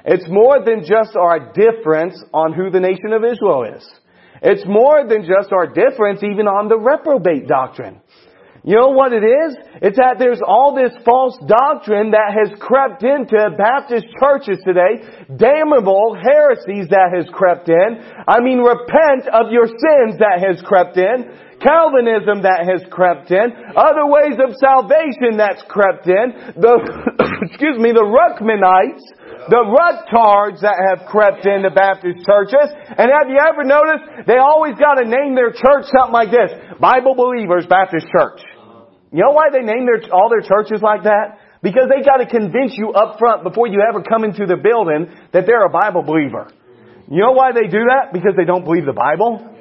[0.04, 3.88] It's more than just our difference on who the nation of Israel is.
[4.42, 8.02] It's more than just our difference even on the reprobate doctrine.
[8.64, 9.60] You know what it is?
[9.84, 15.04] It's that there's all this false doctrine that has crept into Baptist churches today.
[15.36, 18.00] Damnable heresies that has crept in.
[18.24, 21.28] I mean, repent of your sins that has crept in.
[21.60, 23.48] Calvinism that has crept in,
[23.80, 26.76] other ways of salvation that's crept in, the,
[27.48, 29.00] excuse me, the Ruckmanites,
[29.48, 32.68] the Ruttards that have crept into Baptist churches.
[32.68, 36.52] And have you ever noticed they always got to name their church something like this?
[36.84, 38.44] Bible Believers Baptist Church.
[39.14, 41.38] You know why they name their, all their churches like that?
[41.62, 45.14] Because they got to convince you up front before you ever come into the building
[45.32, 46.50] that they're a Bible believer.
[47.08, 48.12] You know why they do that?
[48.12, 49.54] Because they don't believe the Bible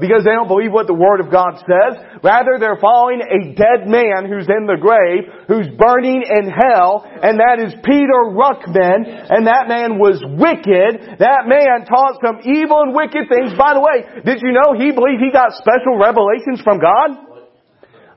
[0.00, 2.00] because they don't believe what the Word of God says.
[2.24, 7.36] Rather, they're following a dead man who's in the grave, who's burning in hell, and
[7.36, 11.20] that is Peter Ruckman, and that man was wicked.
[11.20, 13.52] That man taught some evil and wicked things.
[13.54, 17.29] By the way, did you know he believed he got special revelations from God?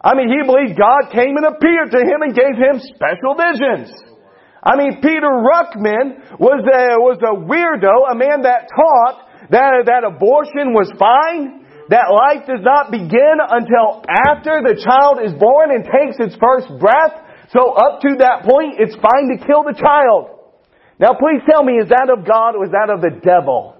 [0.04, 3.88] I mean, he believed God came and appeared to him and gave him special visions.
[4.60, 10.04] I mean, Peter Ruckman was a, was a weirdo, a man that taught that, that
[10.04, 15.84] abortion was fine, that life does not begin until after the child is born and
[15.84, 17.16] takes its first breath.
[17.52, 20.32] So up to that point, it's fine to kill the child.
[21.00, 23.76] Now please tell me, is that of God or is that of the devil?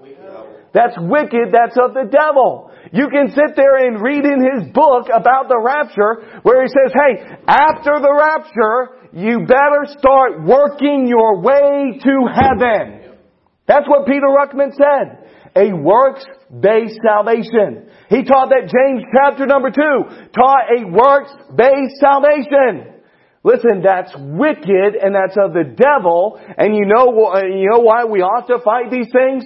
[0.72, 2.72] That's wicked, that's of the devil.
[2.94, 6.94] You can sit there and read in his book about the rapture where he says,
[6.94, 13.18] hey, after the rapture, you better start working your way to heaven.
[13.66, 15.26] That's what Peter Ruckman said.
[15.56, 17.90] A works-based salvation.
[18.10, 23.02] He taught that James chapter number 2 taught a works-based salvation.
[23.42, 26.40] Listen, that's wicked and that's of the devil.
[26.56, 27.10] And you know,
[27.42, 29.44] you know why we ought to fight these things?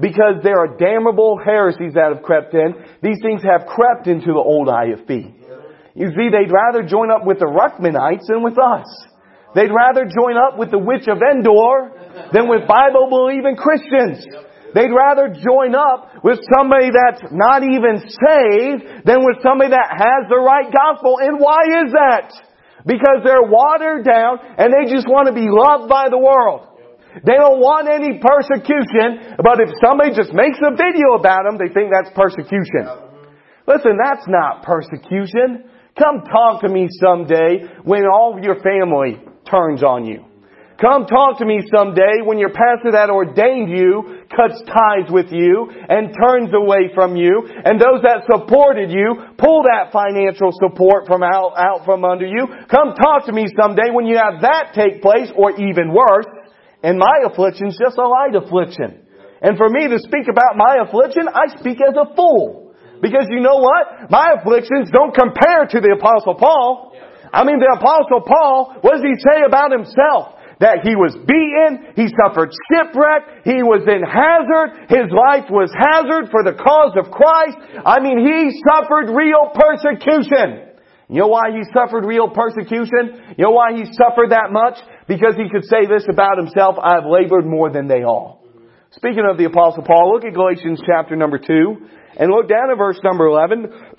[0.00, 2.74] Because there are damnable heresies that have crept in.
[3.02, 5.44] These things have crept into the old IFB.
[5.94, 8.86] You see, they'd rather join up with the Ruckmanites than with us.
[9.54, 11.94] They'd rather join up with the witch of Endor
[12.34, 14.26] than with Bible believing Christians.
[14.74, 20.26] They'd rather join up with somebody that's not even saved than with somebody that has
[20.26, 21.22] the right gospel.
[21.22, 22.34] And why is that?
[22.82, 26.73] Because they're watered down and they just want to be loved by the world.
[27.22, 31.70] They don't want any persecution, but if somebody just makes a video about them, they
[31.70, 32.90] think that's persecution.
[33.70, 35.70] Listen, that's not persecution.
[35.94, 40.26] Come talk to me someday when all of your family turns on you.
[40.80, 45.70] Come talk to me someday when your pastor that ordained you cuts ties with you
[45.70, 51.22] and turns away from you and those that supported you pull that financial support from
[51.22, 52.48] out, out from under you.
[52.66, 56.26] Come talk to me someday when you have that take place or even worse.
[56.84, 59.08] And my affliction's just a light affliction.
[59.40, 62.76] And for me to speak about my affliction, I speak as a fool.
[63.00, 64.12] Because you know what?
[64.12, 66.92] My afflictions don't compare to the apostle Paul.
[67.32, 70.36] I mean, the apostle Paul, what does he say about himself?
[70.60, 76.30] that he was beaten, he suffered shipwreck, he was in hazard, his life was hazard
[76.30, 77.58] for the cause of Christ.
[77.82, 80.73] I mean, he suffered real persecution.
[81.08, 83.36] You know why he suffered real persecution?
[83.36, 84.78] You know why he suffered that much?
[85.06, 88.42] Because he could say this about himself, I have labored more than they all.
[88.92, 91.76] Speaking of the apostle Paul, look at Galatians chapter number 2
[92.16, 93.66] and look down at verse number 11.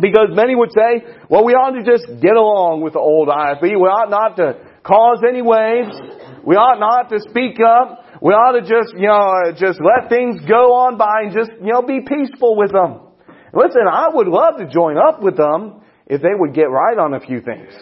[0.00, 3.62] because many would say, well, we ought to just get along with the old IFB.
[3.62, 5.96] We ought not to cause any waves.
[6.44, 8.04] We ought not to speak up.
[8.22, 11.72] We ought to just, you know, just let things go on by and just, you
[11.72, 13.09] know, be peaceful with them.
[13.52, 17.14] Listen, I would love to join up with them if they would get right on
[17.14, 17.72] a few things.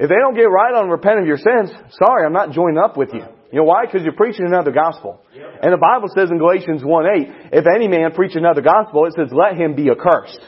[0.00, 2.96] If they don't get right on repent of your sins, sorry, I'm not joining up
[2.96, 3.22] with you.
[3.52, 3.84] You know why?
[3.84, 5.20] Because you're preaching another gospel.
[5.62, 9.14] And the Bible says in Galatians 1 8, if any man preach another gospel, it
[9.14, 10.40] says, let him be accursed.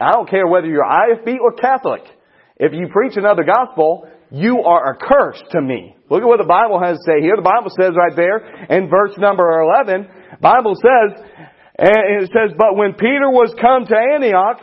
[0.00, 2.02] I don't care whether you're IFB or Catholic.
[2.56, 5.96] If you preach another gospel, you are accursed to me.
[6.08, 7.36] Look at what the Bible has to say here.
[7.36, 10.08] The Bible says right there in verse number 11,
[10.40, 11.22] Bible says,
[11.80, 14.60] and it says, but when Peter was come to Antioch,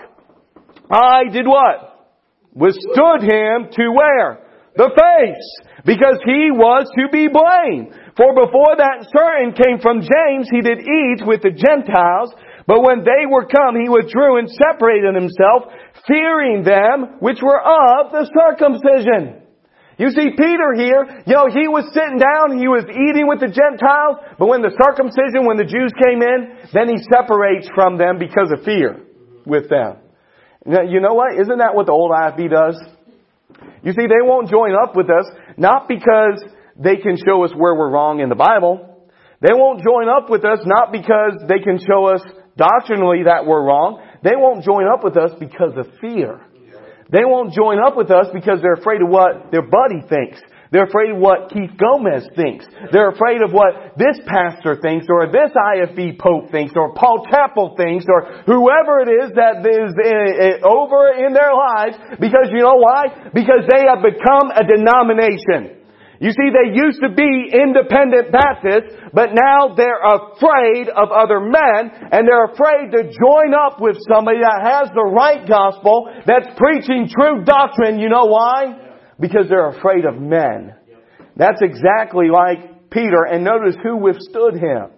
[0.91, 2.13] I did what?
[2.53, 4.45] Withstood him to where?
[4.77, 7.95] The face because he was to be blamed.
[8.13, 12.35] For before that certain came from James, he did eat with the Gentiles,
[12.67, 15.73] but when they were come, he withdrew and separated himself,
[16.05, 19.46] fearing them which were of the circumcision.
[19.97, 23.49] You see Peter here, you know, he was sitting down, he was eating with the
[23.49, 28.21] Gentiles, but when the circumcision, when the Jews came in, then he separates from them
[28.21, 29.01] because of fear
[29.45, 29.97] with them.
[30.65, 31.33] Now, you know what?
[31.33, 32.77] Isn't that what the old IFB does?
[33.81, 35.25] You see, they won't join up with us,
[35.57, 36.45] not because
[36.77, 39.09] they can show us where we're wrong in the Bible.
[39.41, 42.21] They won't join up with us, not because they can show us
[42.55, 44.01] doctrinally that we're wrong.
[44.23, 46.41] They won't join up with us because of fear.
[47.11, 50.39] They won't join up with us because they're afraid of what their buddy thinks.
[50.71, 52.65] They're afraid of what Keith Gomez thinks.
[52.91, 57.75] They're afraid of what this pastor thinks or this IFB Pope thinks or Paul Chappell
[57.77, 62.59] thinks or whoever it is that is eh, eh, over in their lives because you
[62.59, 63.31] know why?
[63.33, 65.76] Because they have become a denomination.
[66.19, 71.91] You see, they used to be independent Baptists, but now they're afraid of other men,
[72.11, 77.07] and they're afraid to join up with somebody that has the right gospel, that's preaching
[77.07, 77.99] true doctrine.
[77.99, 78.87] You know why?
[79.19, 80.73] because they're afraid of men.
[81.35, 83.23] That's exactly like Peter.
[83.29, 84.91] And notice who withstood him.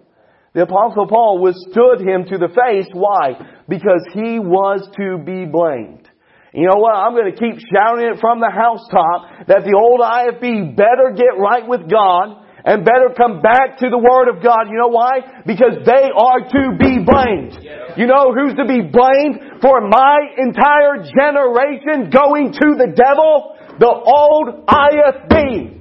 [0.52, 2.88] The apostle Paul withstood him to the face.
[2.92, 3.34] Why?
[3.68, 6.09] Because he was to be blamed.
[6.52, 6.94] You know what?
[6.94, 11.38] I'm going to keep shouting it from the housetop that the old IFB better get
[11.38, 14.68] right with God and better come back to the Word of God.
[14.68, 15.44] You know why?
[15.46, 17.54] Because they are to be blamed.
[17.96, 23.56] You know who's to be blamed for my entire generation going to the devil?
[23.80, 25.80] the old IFB.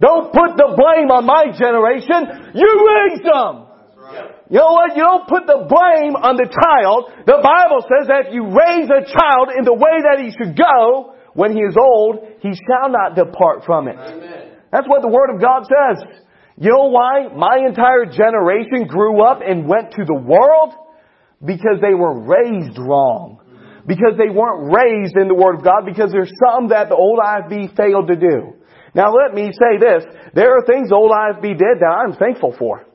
[0.00, 2.56] Don't put the blame on my generation.
[2.56, 3.68] You raised them.
[4.50, 4.96] You know what?
[4.96, 7.24] You don't put the blame on the child.
[7.24, 10.52] The Bible says that if you raise a child in the way that he should
[10.52, 13.96] go, when he is old, he shall not depart from it.
[14.70, 16.24] That's what the Word of God says.
[16.60, 20.74] You know why my entire generation grew up and went to the world?
[21.44, 23.40] Because they were raised wrong
[23.86, 27.18] because they weren't raised in the Word of God because there's some that the old
[27.20, 28.56] IFB failed to do.
[28.94, 30.04] Now let me say this.
[30.34, 32.86] There are things old IFB did that I'm thankful for.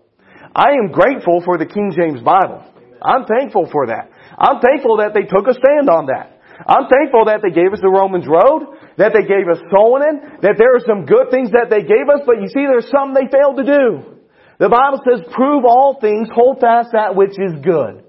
[0.60, 2.60] I am grateful for the King James Bible.
[3.00, 4.12] I'm thankful for that.
[4.36, 6.36] I'm thankful that they took a stand on that.
[6.68, 10.60] I'm thankful that they gave us the Romans Road, that they gave us soulwinning, that
[10.60, 13.32] there are some good things that they gave us, but you see there's some they
[13.32, 14.20] failed to do.
[14.60, 18.04] The Bible says, prove all things, hold fast that which is good.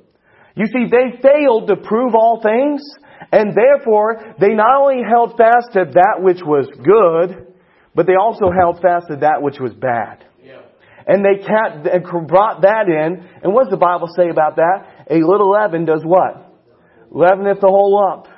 [0.59, 2.83] You see, they failed to prove all things,
[3.31, 7.55] and therefore they not only held fast to that which was good,
[7.95, 10.27] but they also held fast to that which was bad.
[11.11, 15.11] And they brought that in, and what does the Bible say about that?
[15.11, 16.55] A little leaven does what?
[17.11, 18.29] Leaveneth the whole lump.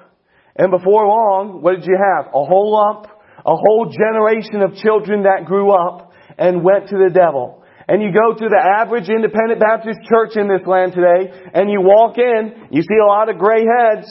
[0.56, 2.28] And before long, what did you have?
[2.28, 3.12] A whole lump,
[3.44, 8.08] a whole generation of children that grew up and went to the devil and you
[8.12, 12.68] go to the average independent Baptist church in this land today, and you walk in,
[12.70, 14.06] you see a lot of gray heads.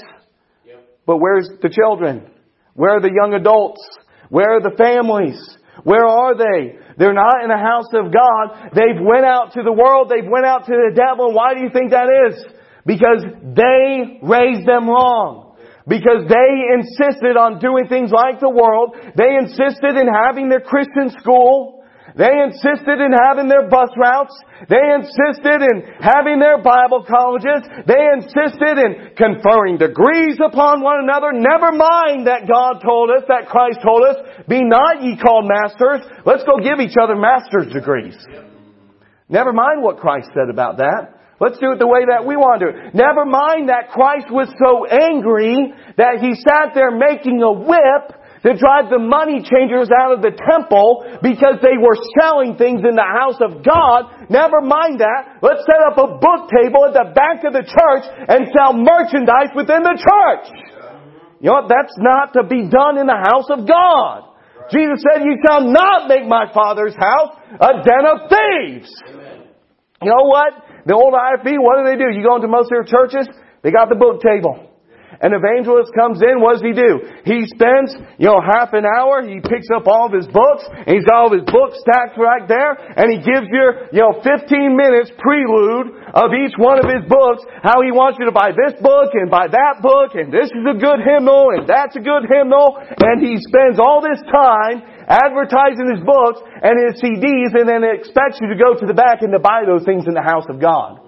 [1.06, 2.30] But where's the children?
[2.74, 3.82] Where are the young adults?
[4.30, 5.40] Where are the families?
[5.84, 6.78] Where are they?
[6.98, 8.72] They're not in the house of God.
[8.74, 10.10] They've went out to the world.
[10.10, 11.34] They've went out to the devil.
[11.34, 12.44] Why do you think that is?
[12.86, 15.56] Because they raised them wrong.
[15.88, 18.96] Because they insisted on doing things like the world.
[19.18, 21.81] They insisted in having their Christian school.
[22.18, 24.36] They insisted in having their bus routes.
[24.68, 27.64] They insisted in having their Bible colleges.
[27.88, 31.32] They insisted in conferring degrees upon one another.
[31.32, 36.02] Never mind that God told us, that Christ told us, be not ye called masters.
[36.26, 38.18] Let's go give each other master's degrees.
[39.30, 41.16] Never mind what Christ said about that.
[41.40, 42.94] Let's do it the way that we want to.
[42.94, 48.58] Never mind that Christ was so angry that he sat there making a whip to
[48.58, 53.06] drive the money changers out of the temple because they were selling things in the
[53.06, 54.30] house of God.
[54.34, 55.38] Never mind that.
[55.46, 59.54] Let's set up a book table at the back of the church and sell merchandise
[59.54, 60.46] within the church.
[61.38, 61.70] You know what?
[61.70, 64.34] That's not to be done in the house of God.
[64.74, 68.90] Jesus said, you shall not make my father's house a den of thieves.
[70.02, 70.54] You know what?
[70.86, 72.10] The old IFB, what do they do?
[72.10, 73.30] You go into most of their churches,
[73.62, 74.71] they got the book table.
[75.20, 77.04] An evangelist comes in, what does he do?
[77.28, 80.96] He spends, you know, half an hour, he picks up all of his books, and
[80.96, 84.16] he's got all of his books stacked right there, and he gives you, you know,
[84.24, 88.56] 15 minutes prelude of each one of his books, how he wants you to buy
[88.56, 92.04] this book, and buy that book, and this is a good hymnal, and that's a
[92.04, 94.80] good hymnal, and he spends all this time
[95.12, 99.28] advertising his books and his CDs, and then expects you to go to the back
[99.28, 101.04] and to buy those things in the house of God.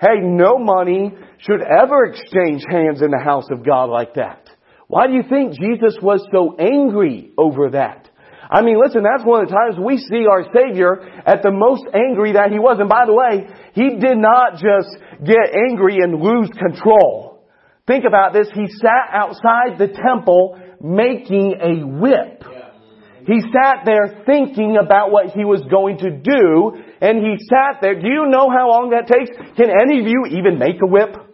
[0.00, 1.12] Hey, no money
[1.46, 4.48] should ever exchange hands in the house of God like that.
[4.88, 8.08] Why do you think Jesus was so angry over that?
[8.50, 11.84] I mean, listen, that's one of the times we see our Savior at the most
[11.94, 12.78] angry that He was.
[12.80, 14.90] And by the way, He did not just
[15.24, 17.46] get angry and lose control.
[17.86, 18.48] Think about this.
[18.52, 22.42] He sat outside the temple making a whip.
[23.26, 27.94] He sat there thinking about what he was going to do, and he sat there.
[27.94, 29.30] Do you know how long that takes?
[29.56, 31.29] Can any of you even make a whip?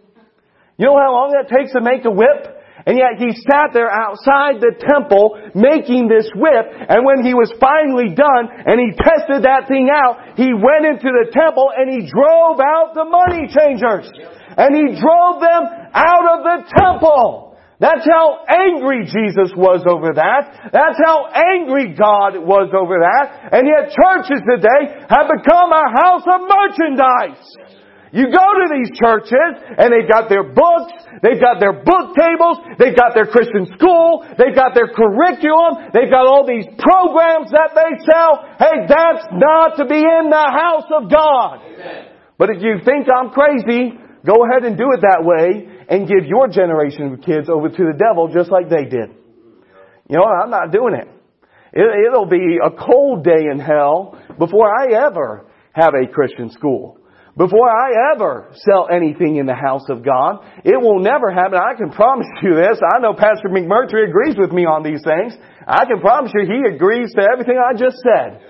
[0.77, 2.53] You know how long that takes to make a whip?
[2.85, 7.51] And yet he sat there outside the temple making this whip, and when he was
[7.59, 12.07] finally done and he tested that thing out, he went into the temple and he
[12.07, 14.07] drove out the money changers.
[14.55, 17.59] And he drove them out of the temple.
[17.83, 20.71] That's how angry Jesus was over that.
[20.73, 23.51] That's how angry God was over that.
[23.53, 27.45] And yet churches today have become a house of merchandise.
[28.11, 32.63] You go to these churches and they've got their books, they've got their book tables,
[32.79, 37.75] they've got their Christian school, they've got their curriculum, they've got all these programs that
[37.75, 38.47] they sell.
[38.55, 41.59] Hey, that's not to be in the house of God.
[41.67, 42.07] Amen.
[42.37, 46.27] But if you think I'm crazy, go ahead and do it that way and give
[46.27, 49.11] your generation of kids over to the devil just like they did.
[50.07, 51.07] You know, I'm not doing it.
[51.73, 56.96] it it'll be a cold day in hell before I ever have a Christian school
[57.37, 60.43] before I ever sell anything in the house of God.
[60.65, 61.59] It will never happen.
[61.61, 62.81] I can promise you this.
[62.81, 65.37] I know Pastor McMurtry agrees with me on these things.
[65.67, 68.41] I can promise you he agrees to everything I just said.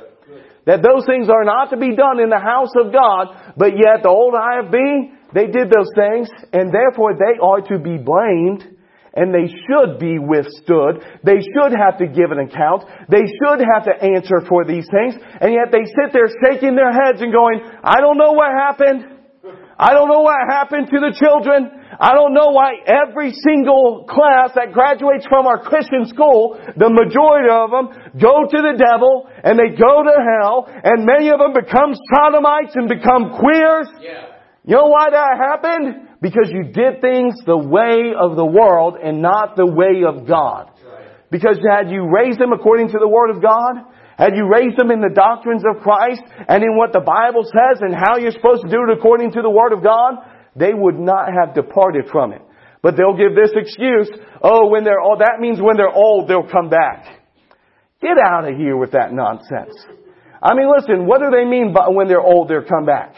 [0.65, 4.03] That those things are not to be done in the house of God, but yet
[4.03, 8.76] the old IFB, they did those things, and therefore they are to be blamed
[9.13, 11.03] and they should be withstood.
[11.23, 12.85] They should have to give an account.
[13.09, 15.15] They should have to answer for these things.
[15.41, 19.17] And yet they sit there shaking their heads and going, I don't know what happened.
[19.79, 21.69] I don't know what happened to the children.
[21.99, 27.49] I don't know why every single class that graduates from our Christian school, the majority
[27.49, 31.53] of them go to the devil and they go to hell and many of them
[31.53, 33.87] become sodomites and become queers.
[34.01, 34.33] Yeah.
[34.65, 36.06] You know why that happened?
[36.21, 40.71] Because you did things the way of the world and not the way of God.
[41.29, 43.83] Because had you raised them according to the Word of God,
[44.17, 47.81] had you raised them in the doctrines of Christ and in what the Bible says
[47.81, 50.23] and how you're supposed to do it according to the Word of God,
[50.55, 52.41] they would not have departed from it.
[52.81, 54.09] But they'll give this excuse,
[54.41, 57.05] oh, when they're old, that means when they're old, they'll come back.
[58.01, 59.75] Get out of here with that nonsense.
[60.41, 63.13] I mean, listen, what do they mean by when they're old, they'll come back?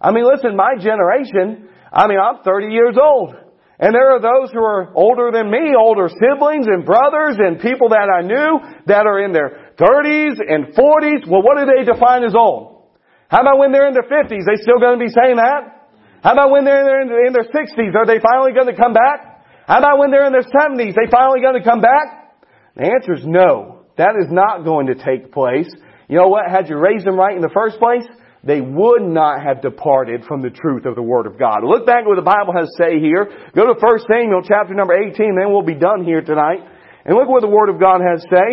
[0.00, 3.38] I mean, listen, my generation, I mean, I'm 30 years old.
[3.78, 7.90] And there are those who are older than me, older siblings and brothers and people
[7.90, 11.26] that I knew that are in their 30s and 40s.
[11.26, 12.82] Well, what do they define as old?
[13.28, 14.46] How about when they're in their 50s?
[14.46, 15.90] They still going to be saying that?
[16.22, 17.94] How about when they're in their 60s?
[17.94, 19.44] Are they finally going to come back?
[19.66, 20.94] How about when they're in their 70s?
[20.94, 22.36] They finally going to come back?
[22.76, 23.86] The answer is no.
[23.98, 25.70] That is not going to take place.
[26.08, 26.50] You know what?
[26.50, 28.04] Had you raised them right in the first place,
[28.44, 31.64] they would not have departed from the truth of the Word of God.
[31.64, 33.24] Look back at what the Bible has to say here.
[33.56, 36.60] Go to 1 Samuel chapter number 18, then we'll be done here tonight.
[37.04, 38.48] And look what the Word of God has to say.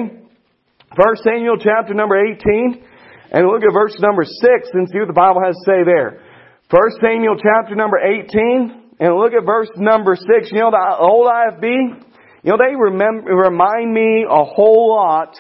[0.95, 2.83] 1 Samuel chapter number 18,
[3.31, 4.39] and look at verse number 6
[4.73, 6.23] and see what the Bible has to say there.
[6.71, 10.51] 1 Samuel chapter number 18, and look at verse number 6.
[10.51, 11.99] You know, the old IFB,
[12.43, 15.35] you know, they remember, remind me a whole lot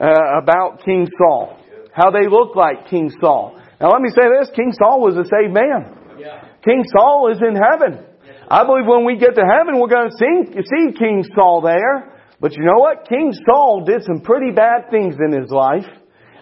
[0.00, 1.59] uh, about King Saul.
[1.92, 3.60] How they look like King Saul.
[3.80, 6.18] Now let me say this, King Saul was a saved man.
[6.18, 6.44] Yeah.
[6.64, 8.04] King Saul is in heaven.
[8.50, 12.18] I believe when we get to heaven, we're going to see, see King Saul there.
[12.40, 13.08] But you know what?
[13.08, 15.86] King Saul did some pretty bad things in his life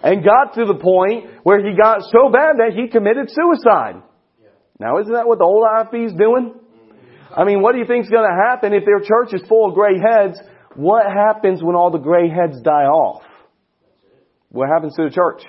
[0.02, 4.02] and got to the point where he got so bad that he committed suicide.
[4.80, 6.54] Now isn't that what the old IFB is doing?
[7.36, 9.68] I mean, what do you think is going to happen if their church is full
[9.68, 10.38] of gray heads?
[10.76, 13.22] What happens when all the gray heads die off?
[14.50, 15.42] What happens to the church?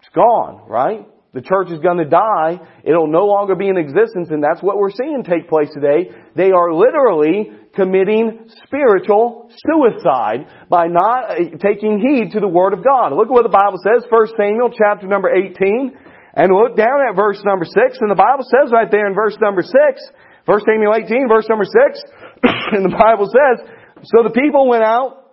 [0.00, 1.06] It's gone, right?
[1.34, 2.58] The church is going to die.
[2.82, 6.10] It'll no longer be in existence, and that's what we're seeing take place today.
[6.34, 12.82] They are literally committing spiritual suicide by not uh, taking heed to the Word of
[12.82, 13.12] God.
[13.12, 15.94] Look at what the Bible says, 1 Samuel chapter number 18,
[16.34, 19.36] and look down at verse number 6, and the Bible says right there in verse
[19.38, 22.02] number 6, 1 Samuel 18, verse number 6,
[22.72, 23.68] and the Bible says,
[24.10, 25.28] So the people went out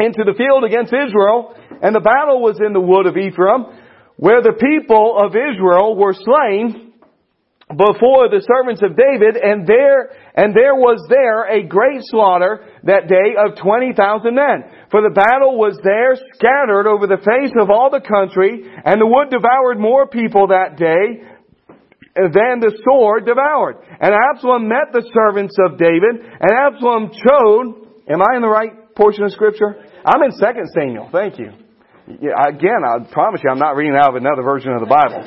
[0.00, 3.66] into the field against Israel, and the battle was in the wood of Ephraim,
[4.16, 6.86] where the people of Israel were slain
[7.66, 13.10] before the servants of David, and there, and there was there a great slaughter that
[13.10, 13.98] day of 20,000
[14.30, 14.70] men.
[14.94, 19.10] For the battle was there scattered over the face of all the country, and the
[19.10, 21.26] wood devoured more people that day
[22.14, 23.82] than the sword devoured.
[23.98, 28.94] And Absalom met the servants of David, and Absalom chose, am I in the right
[28.94, 29.74] portion of scripture?
[30.06, 30.38] I'm in 2
[30.70, 31.65] Samuel, thank you.
[32.06, 35.18] Again, I promise you I'm not reading out of another version of the Bible.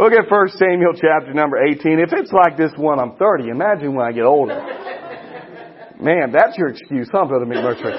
[0.00, 2.00] Look at 1 Samuel chapter number 18.
[2.00, 3.52] If it's like this one, I'm 30.
[3.52, 4.56] Imagine when I get older.
[6.00, 7.92] Man, that's your excuse, huh, Brother McMurtry?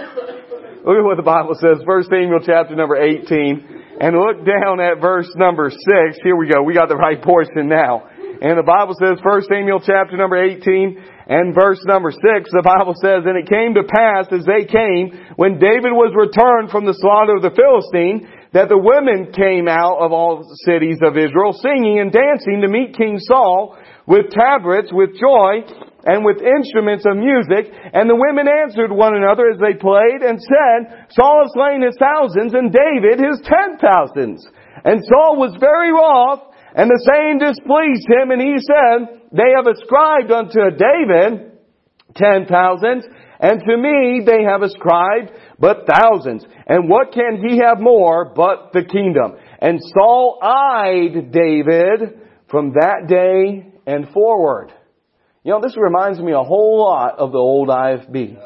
[0.84, 4.02] Look at what the Bible says, 1 Samuel chapter number 18.
[4.02, 6.18] And look down at verse number 6.
[6.24, 6.64] Here we go.
[6.64, 8.10] We got the right portion now.
[8.42, 12.20] And the Bible says, 1 Samuel chapter number 18 and verse number 6,
[12.52, 16.68] the Bible says, And it came to pass as they came, when David was returned
[16.70, 21.16] from the slaughter of the Philistine, that the women came out of all cities of
[21.16, 25.64] Israel, singing and dancing to meet King Saul, with tabrets, with joy,
[26.04, 27.72] and with instruments of music.
[27.72, 31.96] And the women answered one another as they played and said, Saul has slain his
[31.96, 34.44] thousands and David his ten thousands.
[34.84, 39.68] And Saul was very wroth, and the saying displeased him, and he said, They have
[39.68, 41.52] ascribed unto David
[42.16, 43.06] ten thousands,
[43.40, 46.46] and to me they have ascribed but thousands.
[46.68, 49.34] And what can he have more but the kingdom?
[49.60, 52.20] And Saul eyed David
[52.50, 54.72] from that day and forward.
[55.44, 58.38] You know, this reminds me a whole lot of the old IFB.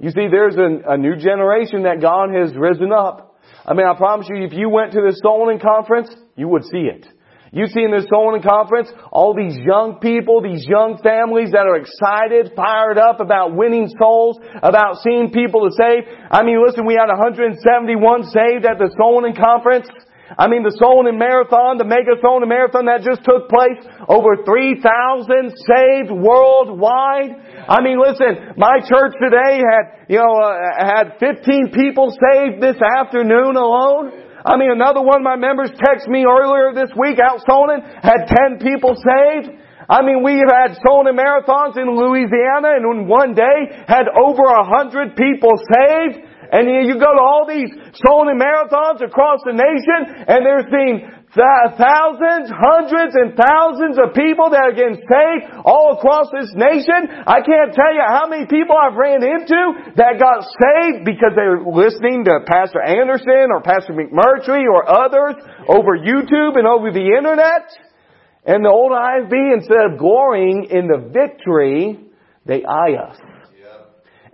[0.00, 3.36] You see, there's a, a new generation that God has risen up.
[3.66, 6.88] I mean, I promise you, if you went to the soulwinning conference, you would see
[6.88, 7.06] it.
[7.52, 11.80] You see in this soulwinning conference, all these young people, these young families that are
[11.80, 16.04] excited, fired up about winning souls, about seeing people to save.
[16.30, 17.56] I mean, listen, we had 171
[18.28, 19.88] saved at the soulwinning conference.
[20.36, 23.80] I mean, the Soulwinning Marathon, the Mega Soulwinning Marathon that just took place,
[24.12, 24.84] over 3,000
[25.56, 27.32] saved worldwide.
[27.64, 30.52] I mean, listen, my church today had, you know, uh,
[30.84, 34.27] had 15 people saved this afternoon alone.
[34.44, 38.30] I mean, another one of my members texted me earlier this week out soulwinning, had
[38.30, 39.50] 10 people saved.
[39.88, 44.44] I mean, we have had soulwinning marathons in Louisiana and in one day had over
[44.44, 46.22] a hundred people saved.
[46.50, 47.68] And you go to all these
[48.06, 54.64] Solon marathons across the nation and they're seeing thousands, hundreds and thousands of people that
[54.64, 57.12] are getting saved all across this nation.
[57.28, 61.44] I can't tell you how many people I've ran into that got saved because they
[61.44, 65.36] were listening to Pastor Anderson or Pastor McMurtry or others
[65.68, 67.68] over YouTube and over the internet.
[68.46, 72.00] And the old IFB, instead of glorying in the victory,
[72.46, 73.16] they eye us.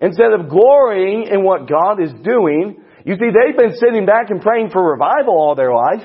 [0.01, 4.40] Instead of glorying in what God is doing, you see, they've been sitting back and
[4.40, 6.05] praying for revival all their life.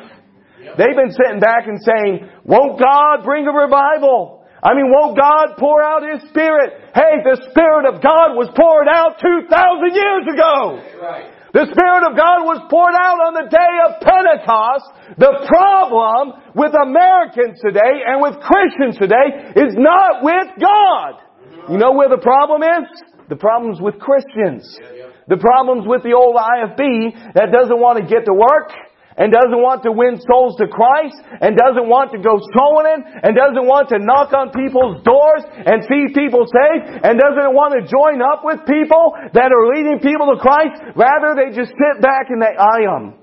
[0.59, 4.43] They've been sitting back and saying, won't God bring a revival?
[4.59, 6.91] I mean, won't God pour out His Spirit?
[6.91, 9.47] Hey, the Spirit of God was poured out 2,000
[9.95, 10.83] years ago.
[11.55, 14.85] The Spirit of God was poured out on the day of Pentecost.
[15.17, 21.23] The problem with Americans today and with Christians today is not with God.
[21.71, 22.85] You know where the problem is?
[23.29, 24.67] The problem's with Christians.
[25.29, 28.73] The problem's with the old IFB that doesn't want to get to work
[29.19, 33.35] and doesn't want to win souls to Christ and doesn't want to go soulwinning and
[33.35, 37.83] doesn't want to knock on people's doors and see people saved and doesn't want to
[37.83, 40.79] join up with people that are leading people to Christ.
[40.95, 43.19] Rather, they just sit back and they eye them.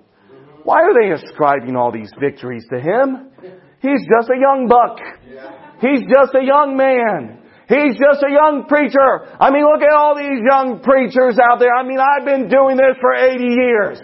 [0.69, 3.33] Why are they ascribing all these victories to him?
[3.81, 5.01] He's just a young buck.
[5.81, 7.41] He's just a young man.
[7.69, 9.27] He's just a young preacher.
[9.41, 11.75] I mean, look at all these young preachers out there.
[11.75, 13.99] I mean, I've been doing this for 80 years.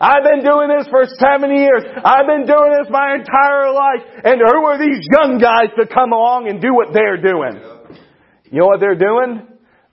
[0.00, 1.84] I've been doing this for seven years.
[2.04, 4.04] I've been doing this my entire life.
[4.24, 7.60] And who are these young guys to come along and do what they're doing?
[8.50, 9.48] You know what they're doing?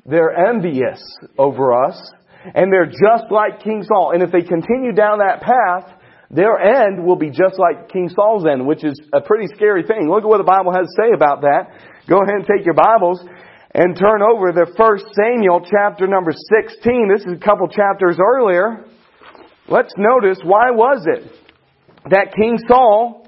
[0.06, 1.02] They're envious
[1.38, 2.00] over us.
[2.44, 4.12] And they're just like King Saul.
[4.14, 5.88] And if they continue down that path,
[6.30, 10.10] their end will be just like King Saul's end, which is a pretty scary thing.
[10.10, 11.72] Look at what the Bible has to say about that.
[12.10, 13.24] Go ahead and take your Bibles
[13.74, 17.08] and turn over to 1 Samuel chapter number 16.
[17.08, 18.86] This is a couple chapters earlier.
[19.68, 21.32] Let's notice why was it
[22.10, 23.28] that King Saul,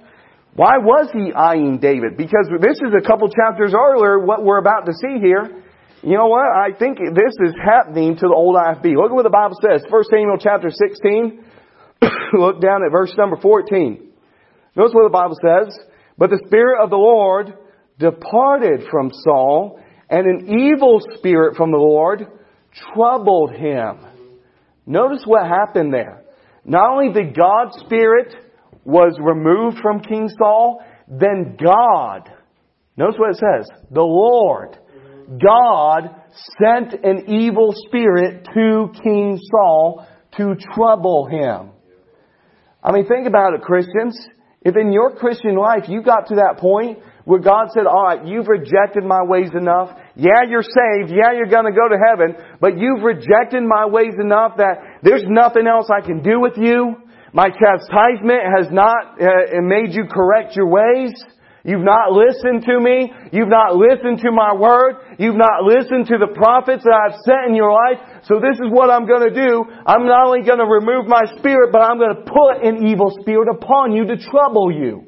[0.53, 2.17] why was he eyeing David?
[2.17, 5.63] Because this is a couple chapters earlier, what we're about to see here.
[6.03, 6.45] You know what?
[6.45, 8.95] I think this is happening to the old IFB.
[8.95, 9.83] Look at what the Bible says.
[9.89, 11.43] 1 Samuel chapter 16.
[12.33, 14.11] Look down at verse number 14.
[14.75, 15.79] Notice what the Bible says.
[16.17, 17.53] But the Spirit of the Lord
[17.97, 19.79] departed from Saul,
[20.09, 22.27] and an evil spirit from the Lord
[22.93, 23.99] troubled him.
[24.85, 26.24] Notice what happened there.
[26.65, 28.35] Not only the God Spirit
[28.83, 32.29] was removed from King Saul, then God,
[32.97, 34.77] notice what it says, the Lord,
[35.27, 36.09] God
[36.61, 41.71] sent an evil spirit to King Saul to trouble him.
[42.83, 44.17] I mean, think about it, Christians.
[44.61, 48.47] If in your Christian life you got to that point where God said, alright, you've
[48.47, 49.89] rejected my ways enough.
[50.15, 51.09] Yeah, you're saved.
[51.09, 52.35] Yeah, you're gonna go to heaven.
[52.61, 56.97] But you've rejected my ways enough that there's nothing else I can do with you.
[57.31, 61.13] My chastisement has not uh, made you correct your ways.
[61.63, 63.13] You've not listened to me.
[63.31, 64.97] You've not listened to my word.
[65.19, 68.25] You've not listened to the prophets that I've sent in your life.
[68.25, 69.65] So this is what I'm going to do.
[69.85, 73.13] I'm not only going to remove my spirit, but I'm going to put an evil
[73.21, 75.05] spirit upon you to trouble you.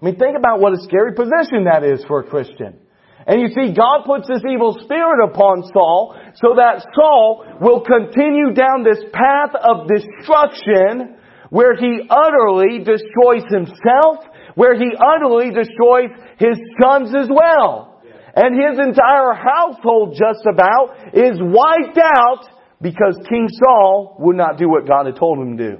[0.00, 2.79] I mean, think about what a scary position that is for a Christian.
[3.26, 8.54] And you see, God puts this evil spirit upon Saul so that Saul will continue
[8.54, 11.16] down this path of destruction
[11.50, 14.24] where he utterly destroys himself,
[14.54, 18.02] where he utterly destroys his sons as well.
[18.34, 22.46] And his entire household just about is wiped out
[22.80, 25.78] because King Saul would not do what God had told him to do.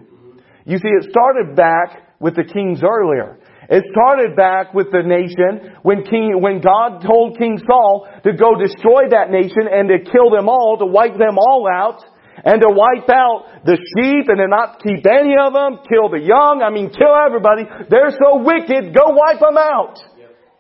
[0.67, 3.39] You see, it started back with the kings earlier.
[3.71, 8.59] It started back with the nation when King, when God told King Saul to go
[8.59, 12.03] destroy that nation and to kill them all, to wipe them all out,
[12.43, 16.19] and to wipe out the sheep and to not keep any of them, kill the
[16.19, 17.63] young, I mean kill everybody.
[17.87, 20.03] They're so wicked, go wipe them out.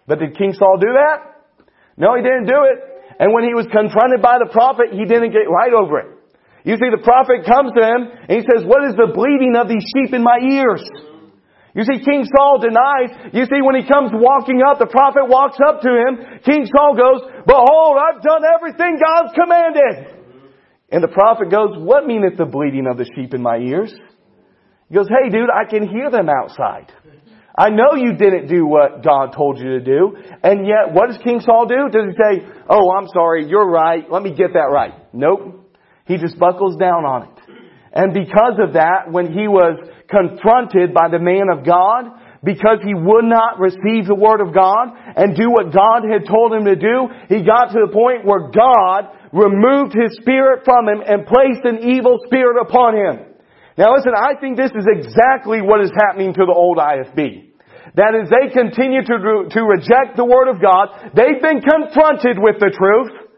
[0.06, 1.50] But did King Saul do that?
[1.98, 2.78] No, he didn't do it.
[3.18, 6.10] And when he was confronted by the prophet, he didn't get right over it.
[6.62, 9.66] You see, the prophet comes to him and he says, what is the bleating of
[9.66, 10.84] these sheep in my ears?
[11.74, 13.30] You see, King Saul denies.
[13.32, 16.42] You see, when he comes walking up, the prophet walks up to him.
[16.42, 20.20] King Saul goes, Behold, I've done everything God's commanded.
[20.90, 23.94] And the prophet goes, What meaneth the bleating of the sheep in my ears?
[24.88, 26.92] He goes, Hey dude, I can hear them outside.
[27.56, 30.16] I know you didn't do what God told you to do.
[30.42, 31.88] And yet, what does King Saul do?
[31.92, 34.94] Does he say, Oh, I'm sorry, you're right, let me get that right?
[35.12, 35.68] Nope.
[36.06, 37.39] He just buckles down on it.
[37.92, 39.78] And because of that, when he was
[40.10, 42.10] confronted by the man of God
[42.42, 46.56] because he would not receive the word of God and do what God had told
[46.56, 47.08] him to do.
[47.28, 51.84] He got to the point where God removed his spirit from him and placed an
[51.84, 53.36] evil spirit upon him.
[53.76, 57.52] Now listen, I think this is exactly what is happening to the old IFB.
[57.96, 59.16] That as they continue to,
[59.50, 63.29] to reject the Word of God, they've been confronted with the truth.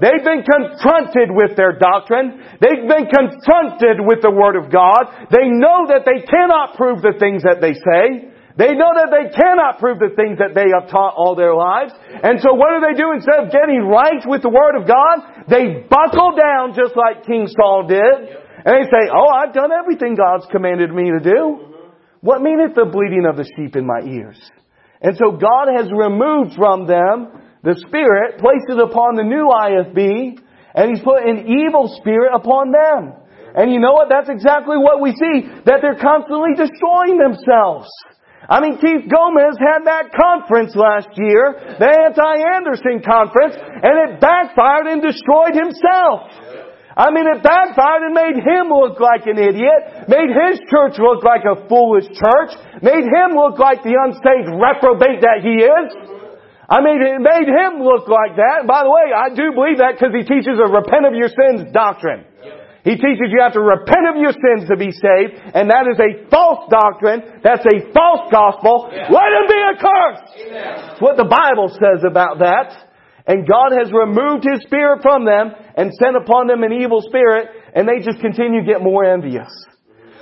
[0.00, 2.40] They've been confronted with their doctrine.
[2.56, 5.28] They've been confronted with the Word of God.
[5.28, 8.32] They know that they cannot prove the things that they say.
[8.56, 11.92] They know that they cannot prove the things that they have taught all their lives.
[12.08, 15.46] And so what do they do instead of getting right with the Word of God?
[15.48, 18.40] They buckle down just like King Saul did.
[18.64, 21.76] And they say, oh, I've done everything God's commanded me to do.
[22.20, 24.40] What meaneth the bleating of the sheep in my ears?
[25.00, 27.32] And so God has removed from them
[27.62, 30.40] the Spirit, placed it upon the new IFB,
[30.74, 33.12] and He's put an evil spirit upon them.
[33.54, 34.08] And you know what?
[34.08, 37.90] That's exactly what we see, that they're constantly destroying themselves.
[38.50, 44.90] I mean, Keith Gomez had that conference last year, the anti-Anderson conference, and it backfired
[44.90, 46.30] and destroyed himself.
[46.98, 51.22] I mean, it backfired and made him look like an idiot, made his church look
[51.22, 56.19] like a foolish church, made him look like the unsaved reprobate that he is.
[56.70, 58.62] I mean, it made him look like that.
[58.62, 61.66] by the way, I do believe that because he teaches a repent of your sins
[61.74, 62.30] doctrine.
[62.86, 66.00] He teaches you have to repent of your sins to be saved, and that is
[66.00, 67.42] a false doctrine.
[67.42, 68.88] That's a false gospel.
[68.88, 70.32] Let him be accursed!
[70.48, 72.88] That's what the Bible says about that.
[73.26, 77.50] And God has removed His Spirit from them and sent upon them an evil spirit,
[77.74, 79.50] and they just continue to get more envious.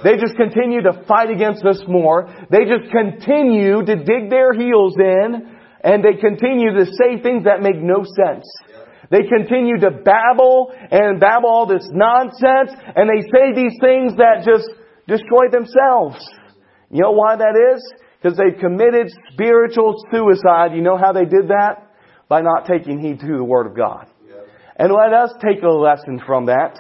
[0.02, 2.26] They just continue to fight against us more.
[2.50, 7.62] They just continue to dig their heels in and they continue to say things that
[7.62, 8.44] make no sense.
[9.10, 14.44] They continue to babble and babble all this nonsense and they say these things that
[14.44, 14.68] just
[15.06, 16.18] destroy themselves.
[16.90, 17.82] You know why that is?
[18.20, 20.74] Because they've committed spiritual suicide.
[20.74, 21.90] You know how they did that?
[22.28, 24.06] By not taking heed to the Word of God.
[24.76, 26.78] And let us take a lesson from that.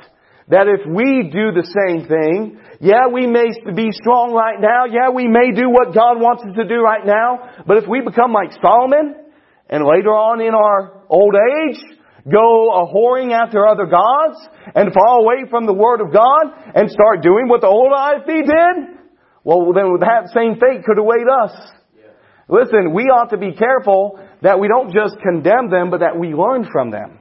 [0.48, 4.86] That if we do the same thing, yeah, we may be strong right now.
[4.86, 7.64] Yeah, we may do what God wants us to do right now.
[7.66, 9.14] But if we become like Solomon,
[9.68, 11.82] and later on in our old age,
[12.30, 14.38] go a whoring after other gods,
[14.74, 18.46] and fall away from the Word of God, and start doing what the old IFB
[18.46, 18.76] did,
[19.42, 21.50] well, then that same fate could await us.
[22.48, 26.32] Listen, we ought to be careful that we don't just condemn them, but that we
[26.32, 27.17] learn from them.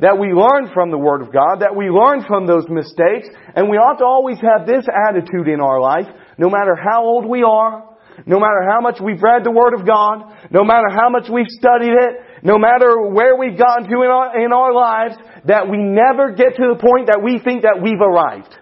[0.00, 3.70] That we learn from the Word of God, that we learn from those mistakes, and
[3.70, 6.04] we ought to always have this attitude in our life,
[6.36, 7.96] no matter how old we are,
[8.26, 11.48] no matter how much we've read the Word of God, no matter how much we've
[11.48, 15.16] studied it, no matter where we've gotten to in our, in our lives,
[15.46, 18.52] that we never get to the point that we think that we've arrived.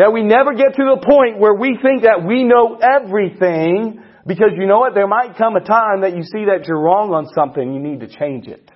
[0.00, 4.56] That we never get to the point where we think that we know everything because
[4.56, 4.94] you know what?
[4.94, 7.74] There might come a time that you see that you're wrong on something.
[7.74, 8.70] You need to change it.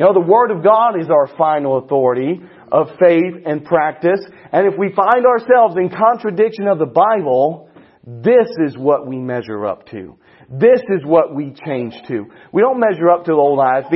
[0.00, 2.40] You know, the Word of God is our final authority
[2.72, 4.20] of faith and practice.
[4.50, 7.68] And if we find ourselves in contradiction of the Bible,
[8.06, 10.16] this is what we measure up to.
[10.48, 12.24] This is what we change to.
[12.50, 13.92] We don't measure up to the old IFB.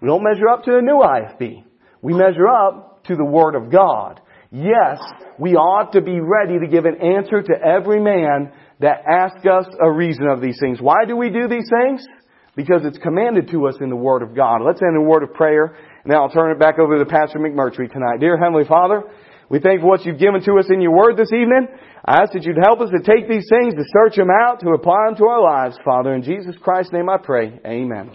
[0.00, 1.64] We don't measure up to the new IFB.
[2.02, 4.20] We measure up to the Word of God.
[4.52, 5.00] Yes,
[5.40, 9.66] we ought to be ready to give an answer to every man that asks us
[9.84, 10.80] a reason of these things.
[10.80, 12.06] Why do we do these things?
[12.54, 14.60] Because it's commanded to us in the Word of God.
[14.64, 17.38] Let's end in a word of prayer, then I'll turn it back over to Pastor
[17.38, 18.20] McMurtry tonight.
[18.20, 19.02] Dear Heavenly Father,
[19.48, 21.68] we thank you for what you've given to us in your Word this evening.
[22.04, 24.70] I ask that you'd help us to take these things, to search them out, to
[24.70, 26.14] apply them to our lives, Father.
[26.14, 27.58] In Jesus Christ's name I pray.
[27.64, 28.10] Amen.